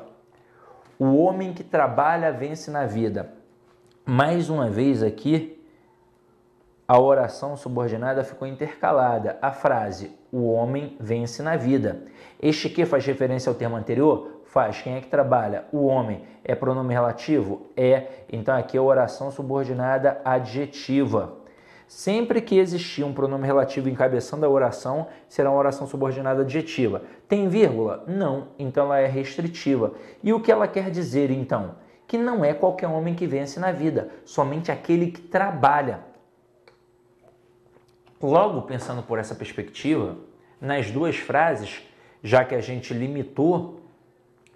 O 1.00 1.18
homem 1.18 1.54
que 1.54 1.64
trabalha 1.64 2.32
vence 2.32 2.70
na 2.70 2.86
vida. 2.86 3.34
Mais 4.06 4.50
uma 4.50 4.70
vez 4.70 5.02
aqui, 5.02 5.60
a 6.88 7.00
oração 7.00 7.56
subordinada 7.56 8.24
ficou 8.24 8.48
intercalada. 8.48 9.38
A 9.42 9.52
frase 9.52 10.12
o 10.32 10.50
homem 10.52 10.96
vence 11.00 11.44
na 11.44 11.58
vida. 11.58 12.04
Este 12.42 12.70
que 12.70 12.86
faz 12.86 13.06
referência 13.06 13.50
ao 13.50 13.56
termo 13.56 13.76
anterior? 13.76 14.42
Faz. 14.46 14.82
Quem 14.82 14.96
é 14.96 15.02
que 15.02 15.08
trabalha? 15.08 15.66
O 15.72 15.86
homem. 15.86 16.24
É 16.44 16.56
pronome 16.56 16.94
relativo? 16.94 17.68
É. 17.76 18.08
Então 18.32 18.56
aqui 18.56 18.78
é 18.78 18.82
oração 18.82 19.30
subordinada 19.30 20.22
adjetiva. 20.24 21.41
Sempre 21.92 22.40
que 22.40 22.58
existir 22.58 23.04
um 23.04 23.12
pronome 23.12 23.46
relativo 23.46 23.90
encabeçando 23.90 24.46
a 24.46 24.50
oração, 24.50 25.08
será 25.28 25.52
uma 25.52 25.60
oração 25.60 25.86
subordinada 25.86 26.42
adjetiva. 26.42 27.04
Tem 27.28 27.50
vírgula? 27.50 28.06
Não, 28.08 28.48
então 28.58 28.86
ela 28.86 29.00
é 29.00 29.08
restritiva. 29.08 29.94
E 30.24 30.32
o 30.32 30.40
que 30.40 30.50
ela 30.50 30.70
quer 30.70 30.90
dizer 30.90 31.30
então? 31.30 31.76
Que 32.08 32.18
não 32.18 32.46
é 32.46 32.54
qualquer 32.54 32.88
homem 32.88 33.14
que 33.14 33.28
vence 33.28 33.60
na 33.60 33.74
vida, 33.74 34.10
somente 34.24 34.72
aquele 34.72 35.12
que 35.12 35.20
trabalha. 35.20 36.00
Logo, 38.22 38.62
pensando 38.62 39.04
por 39.04 39.20
essa 39.20 39.36
perspectiva, 39.36 40.16
nas 40.62 40.90
duas 40.90 41.18
frases, 41.18 41.82
já 42.24 42.46
que 42.46 42.56
a 42.56 42.62
gente 42.62 42.94
limitou, 42.94 43.82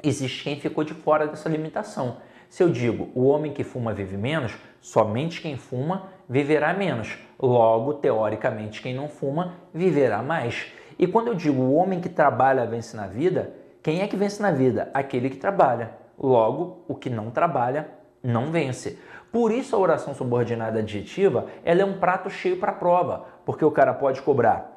existe 0.01 0.41
quem 0.41 0.57
ficou 0.57 0.85
de 0.85 0.93
fora 0.93 1.27
dessa 1.27 1.49
limitação. 1.49 2.15
Se 2.49 2.63
eu 2.63 2.69
digo 2.69 3.09
o 3.13 3.25
homem 3.27 3.53
que 3.53 3.63
fuma 3.63 3.93
vive 3.93 4.17
menos, 4.17 4.55
somente 4.81 5.41
quem 5.41 5.57
fuma 5.57 6.09
viverá 6.27 6.73
menos. 6.73 7.17
Logo, 7.39 7.95
teoricamente, 7.95 8.81
quem 8.81 8.93
não 8.93 9.09
fuma 9.09 9.55
viverá 9.73 10.21
mais. 10.21 10.71
E 10.97 11.05
quando 11.05 11.27
eu 11.27 11.35
digo 11.35 11.61
o 11.61 11.73
homem 11.75 11.99
que 11.99 12.09
trabalha 12.09 12.65
vence 12.65 12.95
na 12.95 13.07
vida, 13.07 13.53
quem 13.83 14.01
é 14.01 14.07
que 14.07 14.15
vence 14.15 14.41
na 14.41 14.51
vida? 14.51 14.89
Aquele 14.93 15.29
que 15.29 15.37
trabalha. 15.37 15.91
Logo, 16.17 16.83
o 16.87 16.95
que 16.95 17.09
não 17.09 17.29
trabalha 17.29 17.89
não 18.23 18.51
vence. 18.51 18.97
Por 19.31 19.51
isso 19.51 19.75
a 19.75 19.79
oração 19.79 20.15
subordinada 20.15 20.79
adjetiva 20.79 21.47
ela 21.63 21.81
é 21.81 21.85
um 21.85 21.99
prato 21.99 22.29
cheio 22.29 22.57
para 22.57 22.71
a 22.71 22.75
prova, 22.75 23.25
porque 23.45 23.65
o 23.65 23.71
cara 23.71 23.93
pode 23.93 24.21
cobrar 24.21 24.75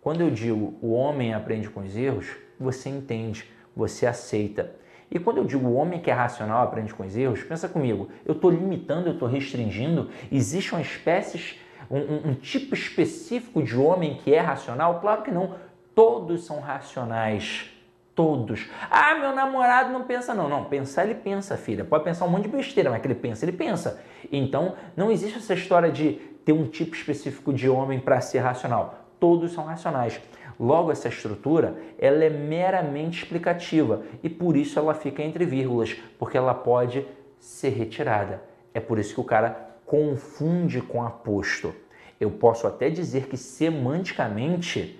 Quando 0.00 0.20
eu 0.20 0.30
digo 0.30 0.78
o 0.80 0.92
homem 0.92 1.34
aprende 1.34 1.68
com 1.68 1.80
os 1.80 1.96
erros, 1.96 2.36
você 2.58 2.88
entende, 2.88 3.50
você 3.74 4.06
aceita. 4.06 4.72
E 5.10 5.18
quando 5.18 5.38
eu 5.38 5.44
digo 5.44 5.66
o 5.66 5.74
homem 5.74 6.00
que 6.00 6.10
é 6.10 6.14
racional 6.14 6.62
aprende 6.62 6.92
com 6.92 7.04
os 7.04 7.16
erros, 7.16 7.42
pensa 7.42 7.68
comigo, 7.68 8.08
eu 8.26 8.34
estou 8.34 8.50
limitando, 8.50 9.08
eu 9.08 9.14
estou 9.14 9.28
restringindo, 9.28 10.10
existe 10.30 10.72
uma 10.72 10.82
espécie, 10.82 11.56
um, 11.90 12.30
um, 12.30 12.34
tipo 12.34 12.74
específico 12.74 13.62
de 13.62 13.76
homem 13.76 14.16
que 14.22 14.34
é 14.34 14.40
racional? 14.40 15.00
Claro 15.00 15.22
que 15.22 15.30
não, 15.30 15.54
todos 15.94 16.44
são 16.44 16.60
racionais. 16.60 17.70
Todos. 18.14 18.68
Ah, 18.90 19.14
meu 19.14 19.32
namorado 19.32 19.92
não 19.92 20.02
pensa, 20.02 20.34
não. 20.34 20.48
Não, 20.48 20.64
pensar 20.64 21.04
ele 21.04 21.14
pensa, 21.14 21.56
filha. 21.56 21.84
Pode 21.84 22.02
pensar 22.02 22.24
um 22.24 22.28
monte 22.28 22.42
de 22.42 22.48
besteira, 22.48 22.90
mas 22.90 23.00
que 23.00 23.06
ele 23.06 23.14
pensa, 23.14 23.44
ele 23.44 23.52
pensa. 23.52 24.02
Então, 24.32 24.74
não 24.96 25.08
existe 25.08 25.38
essa 25.38 25.54
história 25.54 25.88
de 25.88 26.14
ter 26.44 26.52
um 26.52 26.66
tipo 26.66 26.96
específico 26.96 27.52
de 27.52 27.68
homem 27.68 28.00
para 28.00 28.20
ser 28.20 28.40
racional 28.40 29.08
todos 29.18 29.52
são 29.52 29.64
racionais. 29.64 30.20
Logo, 30.58 30.90
essa 30.90 31.08
estrutura 31.08 31.76
ela 31.98 32.24
é 32.24 32.30
meramente 32.30 33.22
explicativa 33.22 34.02
e 34.22 34.28
por 34.28 34.56
isso 34.56 34.78
ela 34.78 34.92
fica 34.92 35.22
entre 35.22 35.44
vírgulas, 35.44 35.96
porque 36.18 36.36
ela 36.36 36.54
pode 36.54 37.06
ser 37.38 37.70
retirada. 37.70 38.42
É 38.74 38.80
por 38.80 38.98
isso 38.98 39.14
que 39.14 39.20
o 39.20 39.24
cara 39.24 39.76
confunde 39.86 40.82
com 40.82 41.02
aposto. 41.02 41.74
Eu 42.20 42.30
posso 42.30 42.66
até 42.66 42.90
dizer 42.90 43.28
que 43.28 43.36
semanticamente 43.36 44.98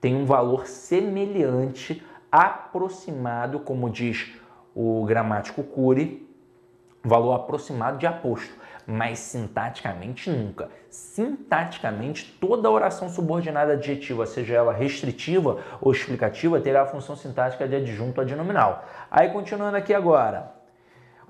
tem 0.00 0.14
um 0.14 0.24
valor 0.24 0.66
semelhante, 0.66 2.02
aproximado, 2.30 3.60
como 3.60 3.90
diz 3.90 4.32
o 4.74 5.04
gramático 5.04 5.64
Cury, 5.64 6.26
valor 7.02 7.34
aproximado 7.34 7.98
de 7.98 8.06
aposto 8.06 8.59
mas 8.90 9.20
sintaticamente 9.20 10.28
nunca. 10.28 10.68
Sintaticamente, 10.88 12.36
toda 12.40 12.68
oração 12.68 13.08
subordinada 13.08 13.74
adjetiva, 13.74 14.26
seja 14.26 14.54
ela 14.54 14.72
restritiva 14.72 15.60
ou 15.80 15.92
explicativa, 15.92 16.60
terá 16.60 16.82
a 16.82 16.86
função 16.86 17.14
sintática 17.14 17.68
de 17.68 17.76
adjunto 17.76 18.20
adnominal. 18.20 18.84
Aí, 19.08 19.28
continuando 19.30 19.76
aqui 19.76 19.94
agora. 19.94 20.52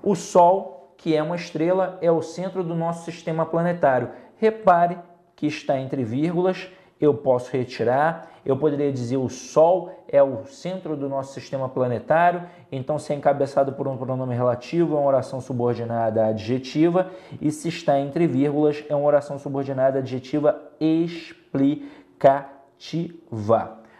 O 0.01 0.15
Sol, 0.15 0.95
que 0.97 1.15
é 1.15 1.21
uma 1.21 1.35
estrela, 1.35 1.99
é 2.01 2.11
o 2.11 2.23
centro 2.23 2.63
do 2.63 2.73
nosso 2.73 3.05
sistema 3.05 3.45
planetário. 3.45 4.09
Repare 4.37 4.97
que 5.35 5.45
está 5.45 5.77
entre 5.77 6.03
vírgulas 6.03 6.67
eu 7.01 7.15
posso 7.15 7.51
retirar. 7.51 8.29
Eu 8.45 8.55
poderia 8.55 8.93
dizer 8.93 9.17
o 9.17 9.27
Sol 9.27 9.91
é 10.07 10.21
o 10.21 10.45
centro 10.45 10.95
do 10.95 11.09
nosso 11.09 11.33
sistema 11.33 11.67
planetário, 11.67 12.43
então 12.71 12.99
se 12.99 13.11
é 13.11 13.15
encabeçado 13.15 13.73
por 13.73 13.87
um 13.87 13.97
pronome 13.97 14.35
relativo, 14.35 14.95
é 14.95 14.99
uma 14.99 15.07
oração 15.07 15.41
subordinada 15.41 16.27
adjetiva, 16.27 17.09
e 17.41 17.51
se 17.51 17.69
está 17.69 17.99
entre 17.99 18.27
vírgulas, 18.27 18.83
é 18.87 18.95
uma 18.95 19.05
oração 19.05 19.39
subordinada 19.39 19.97
adjetiva 19.99 20.61
explicativa. 20.79 21.89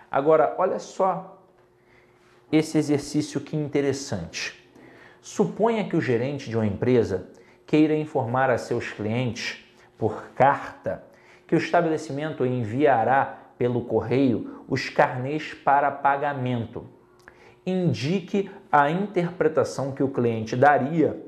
Agora, 0.10 0.56
olha 0.58 0.80
só 0.80 1.38
esse 2.52 2.78
exercício 2.78 3.42
que 3.42 3.56
interessante. 3.56 4.60
Suponha 5.22 5.88
que 5.88 5.96
o 5.96 6.02
gerente 6.02 6.50
de 6.50 6.58
uma 6.58 6.66
empresa 6.66 7.30
queira 7.66 7.96
informar 7.96 8.50
a 8.50 8.58
seus 8.58 8.92
clientes 8.92 9.64
por 9.98 10.24
carta 10.36 11.04
que 11.52 11.56
o 11.56 11.58
estabelecimento 11.58 12.46
enviará 12.46 13.40
pelo 13.58 13.82
correio 13.82 14.64
os 14.70 14.88
carnês 14.88 15.54
para 15.54 15.92
pagamento. 15.92 16.86
Indique 17.66 18.50
a 18.72 18.90
interpretação 18.90 19.92
que 19.92 20.02
o 20.02 20.08
cliente 20.08 20.56
daria 20.56 21.22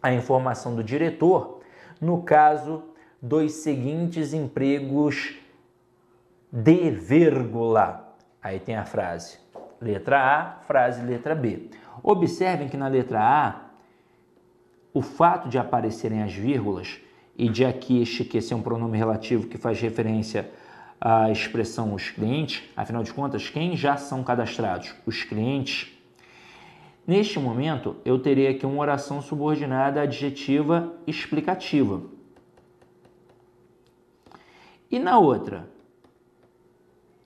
à 0.00 0.12
informação 0.12 0.76
do 0.76 0.84
diretor 0.84 1.58
no 2.00 2.22
caso 2.22 2.84
dos 3.20 3.50
seguintes 3.50 4.32
empregos 4.32 5.36
de 6.52 6.92
vírgula. 6.92 8.14
Aí 8.40 8.60
tem 8.60 8.76
a 8.76 8.84
frase 8.84 9.38
letra 9.80 10.20
A, 10.20 10.60
frase 10.68 11.02
letra 11.02 11.34
B. 11.34 11.68
Observem 12.00 12.68
que 12.68 12.76
na 12.76 12.86
letra 12.86 13.20
A, 13.20 13.60
o 14.94 15.02
fato 15.02 15.48
de 15.48 15.58
aparecerem 15.58 16.22
as 16.22 16.32
vírgulas 16.32 17.00
e 17.38 17.48
de 17.48 17.64
aqui 17.64 18.02
este 18.02 18.24
que 18.24 18.40
ser 18.40 18.56
um 18.56 18.60
pronome 18.60 18.98
relativo 18.98 19.46
que 19.46 19.56
faz 19.56 19.80
referência 19.80 20.50
à 21.00 21.30
expressão 21.30 21.94
os 21.94 22.10
clientes, 22.10 22.64
afinal 22.76 23.04
de 23.04 23.14
contas, 23.14 23.48
quem 23.48 23.76
já 23.76 23.96
são 23.96 24.24
cadastrados? 24.24 24.92
Os 25.06 25.22
clientes. 25.22 25.96
Neste 27.06 27.38
momento, 27.38 27.94
eu 28.04 28.18
terei 28.18 28.48
aqui 28.48 28.66
uma 28.66 28.80
oração 28.80 29.22
subordinada 29.22 30.02
adjetiva 30.02 30.92
explicativa. 31.06 32.02
E 34.90 34.98
na 34.98 35.18
outra, 35.18 35.70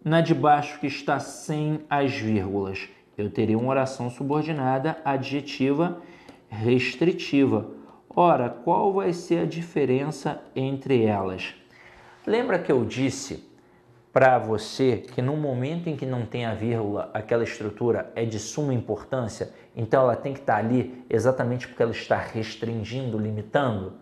na 0.04 0.20
de 0.20 0.34
baixo 0.34 0.78
que 0.78 0.86
está 0.86 1.18
sem 1.18 1.80
as 1.88 2.12
vírgulas, 2.12 2.86
eu 3.16 3.30
terei 3.30 3.56
uma 3.56 3.70
oração 3.70 4.10
subordinada 4.10 5.00
adjetiva 5.04 6.02
restritiva 6.50 7.81
Ora, 8.14 8.50
qual 8.50 8.92
vai 8.92 9.10
ser 9.14 9.38
a 9.38 9.46
diferença 9.46 10.42
entre 10.54 11.02
elas? 11.02 11.54
Lembra 12.26 12.58
que 12.58 12.70
eu 12.70 12.84
disse 12.84 13.50
para 14.12 14.38
você 14.38 14.98
que 14.98 15.22
no 15.22 15.34
momento 15.34 15.88
em 15.88 15.96
que 15.96 16.04
não 16.04 16.26
tem 16.26 16.44
a 16.44 16.52
vírgula, 16.52 17.10
aquela 17.14 17.42
estrutura 17.42 18.12
é 18.14 18.26
de 18.26 18.38
suma 18.38 18.74
importância, 18.74 19.54
então 19.74 20.02
ela 20.02 20.14
tem 20.14 20.34
que 20.34 20.40
estar 20.40 20.52
tá 20.52 20.58
ali 20.58 21.02
exatamente 21.08 21.66
porque 21.66 21.82
ela 21.82 21.92
está 21.92 22.18
restringindo, 22.18 23.16
limitando? 23.16 23.94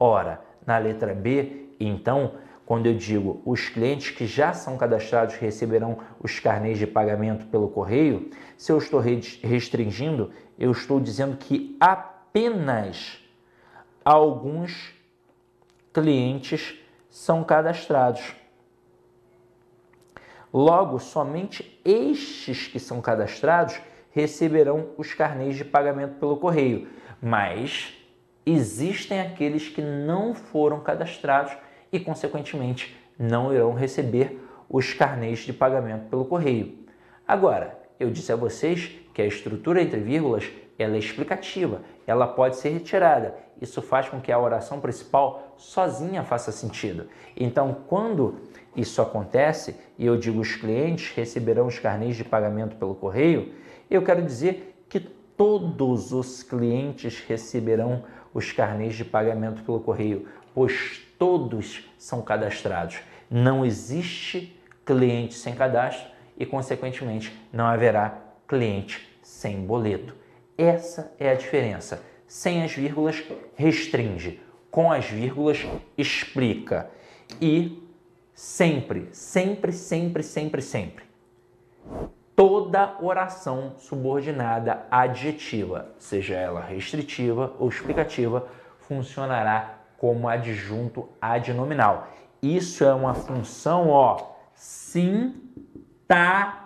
Ora, 0.00 0.40
na 0.66 0.78
letra 0.78 1.14
B, 1.14 1.68
então, 1.78 2.36
quando 2.64 2.86
eu 2.86 2.94
digo 2.94 3.42
os 3.44 3.68
clientes 3.68 4.12
que 4.12 4.26
já 4.26 4.54
são 4.54 4.78
cadastrados 4.78 5.34
receberão 5.34 5.98
os 6.22 6.40
carnês 6.40 6.78
de 6.78 6.86
pagamento 6.86 7.44
pelo 7.48 7.68
correio, 7.68 8.30
se 8.56 8.72
eu 8.72 8.78
estou 8.78 8.98
restringindo, 8.98 10.30
eu 10.58 10.70
estou 10.70 10.98
dizendo 10.98 11.36
que 11.36 11.76
apenas 11.78 13.27
alguns 14.08 14.94
clientes 15.92 16.74
são 17.10 17.44
cadastrados. 17.44 18.34
Logo, 20.50 20.98
somente 20.98 21.78
estes 21.84 22.68
que 22.68 22.80
são 22.80 23.02
cadastrados 23.02 23.78
receberão 24.10 24.92
os 24.96 25.12
carnês 25.12 25.56
de 25.56 25.64
pagamento 25.64 26.14
pelo 26.14 26.38
correio, 26.38 26.88
mas 27.20 27.92
existem 28.46 29.20
aqueles 29.20 29.68
que 29.68 29.82
não 29.82 30.32
foram 30.34 30.80
cadastrados 30.80 31.54
e, 31.92 32.00
consequentemente, 32.00 32.96
não 33.18 33.52
irão 33.52 33.74
receber 33.74 34.42
os 34.70 34.94
carnês 34.94 35.40
de 35.40 35.52
pagamento 35.52 36.08
pelo 36.08 36.24
correio. 36.24 36.78
Agora, 37.26 37.78
eu 38.00 38.08
disse 38.10 38.32
a 38.32 38.36
vocês 38.36 38.90
que 39.12 39.20
a 39.20 39.26
estrutura 39.26 39.82
entre 39.82 40.00
vírgulas 40.00 40.50
ela 40.78 40.94
é 40.94 40.98
explicativa, 40.98 41.82
ela 42.06 42.26
pode 42.26 42.56
ser 42.56 42.70
retirada. 42.70 43.34
Isso 43.60 43.82
faz 43.82 44.08
com 44.08 44.20
que 44.20 44.30
a 44.30 44.38
oração 44.38 44.80
principal 44.80 45.54
sozinha 45.56 46.22
faça 46.22 46.52
sentido. 46.52 47.08
Então, 47.36 47.76
quando 47.88 48.36
isso 48.76 49.02
acontece, 49.02 49.76
e 49.98 50.06
eu 50.06 50.16
digo 50.16 50.40
os 50.40 50.54
clientes 50.54 51.12
receberão 51.14 51.66
os 51.66 51.78
carnês 51.78 52.16
de 52.16 52.24
pagamento 52.24 52.76
pelo 52.76 52.94
correio, 52.94 53.52
eu 53.90 54.02
quero 54.02 54.22
dizer 54.22 54.84
que 54.88 55.00
todos 55.00 56.12
os 56.12 56.42
clientes 56.42 57.20
receberão 57.26 58.04
os 58.32 58.52
carnês 58.52 58.94
de 58.94 59.04
pagamento 59.04 59.62
pelo 59.62 59.80
correio, 59.80 60.28
pois 60.54 61.00
todos 61.18 61.88
são 61.98 62.22
cadastrados. 62.22 63.00
Não 63.28 63.66
existe 63.66 64.56
cliente 64.86 65.34
sem 65.34 65.54
cadastro 65.54 66.08
e, 66.38 66.46
consequentemente, 66.46 67.36
não 67.52 67.66
haverá 67.66 68.22
cliente 68.46 69.06
sem 69.22 69.66
boleto. 69.66 70.14
Essa 70.58 71.14
é 71.20 71.30
a 71.30 71.34
diferença. 71.34 72.02
Sem 72.26 72.64
as 72.64 72.72
vírgulas, 72.72 73.22
restringe. 73.54 74.42
Com 74.72 74.90
as 74.90 75.06
vírgulas, 75.06 75.64
explica. 75.96 76.90
E 77.40 77.88
sempre, 78.34 79.08
sempre, 79.12 79.72
sempre, 79.72 80.24
sempre, 80.24 80.60
sempre. 80.60 81.04
Toda 82.34 82.96
oração 83.00 83.74
subordinada 83.78 84.84
adjetiva, 84.90 85.94
seja 85.98 86.34
ela 86.34 86.60
restritiva 86.60 87.54
ou 87.58 87.68
explicativa, 87.68 88.48
funcionará 88.80 89.78
como 89.96 90.28
adjunto 90.28 91.08
adnominal. 91.20 92.08
Isso 92.42 92.84
é 92.84 92.92
uma 92.92 93.14
função, 93.14 93.90
ó, 93.90 94.32
sintática. 94.54 96.58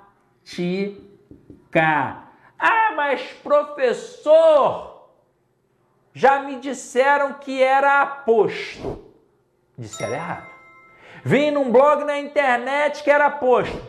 Mas 2.95 3.23
professor, 3.43 5.09
já 6.13 6.41
me 6.41 6.57
disseram 6.57 7.35
que 7.35 7.63
era 7.63 8.03
aposto. 8.03 9.13
Disseram 9.77 10.15
errado. 10.15 10.53
Vi 11.25 11.51
num 11.51 11.71
blog 11.71 12.05
na 12.05 12.19
internet 12.19 13.03
que 13.03 13.11
era 13.11 13.27
aposto. 13.27 13.81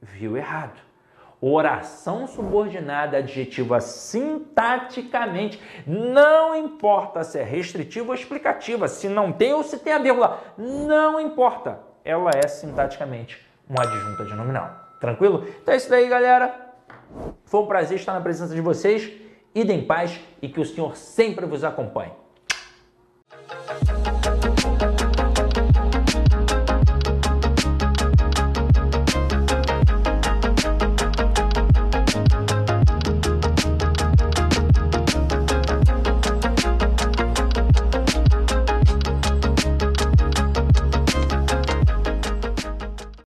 Viu 0.00 0.36
errado. 0.36 0.80
Oração 1.40 2.26
subordinada 2.26 3.18
adjetiva 3.18 3.78
sintaticamente, 3.78 5.60
não 5.86 6.56
importa 6.56 7.22
se 7.22 7.38
é 7.38 7.42
restritiva 7.42 8.08
ou 8.08 8.14
explicativa, 8.14 8.88
se 8.88 9.06
não 9.06 9.30
tem 9.30 9.52
ou 9.52 9.62
se 9.62 9.78
tem 9.78 9.92
a 9.92 9.98
vírgula, 9.98 10.40
não 10.56 11.20
importa. 11.20 11.78
Ela 12.02 12.30
é 12.34 12.48
sintaticamente 12.48 13.46
um 13.68 13.74
adjunto 13.78 14.22
adnominal. 14.22 14.70
Tranquilo? 14.98 15.46
Então 15.62 15.74
é 15.74 15.76
isso 15.76 15.90
daí, 15.90 16.08
galera. 16.08 16.65
Foi 17.44 17.60
um 17.60 17.66
prazer 17.66 17.98
estar 17.98 18.12
na 18.12 18.20
presença 18.20 18.54
de 18.54 18.60
vocês. 18.60 19.10
Idem 19.54 19.80
em 19.80 19.86
paz 19.86 20.20
e 20.42 20.48
que 20.48 20.60
o 20.60 20.64
Senhor 20.64 20.96
sempre 20.96 21.46
vos 21.46 21.64
acompanhe. 21.64 22.12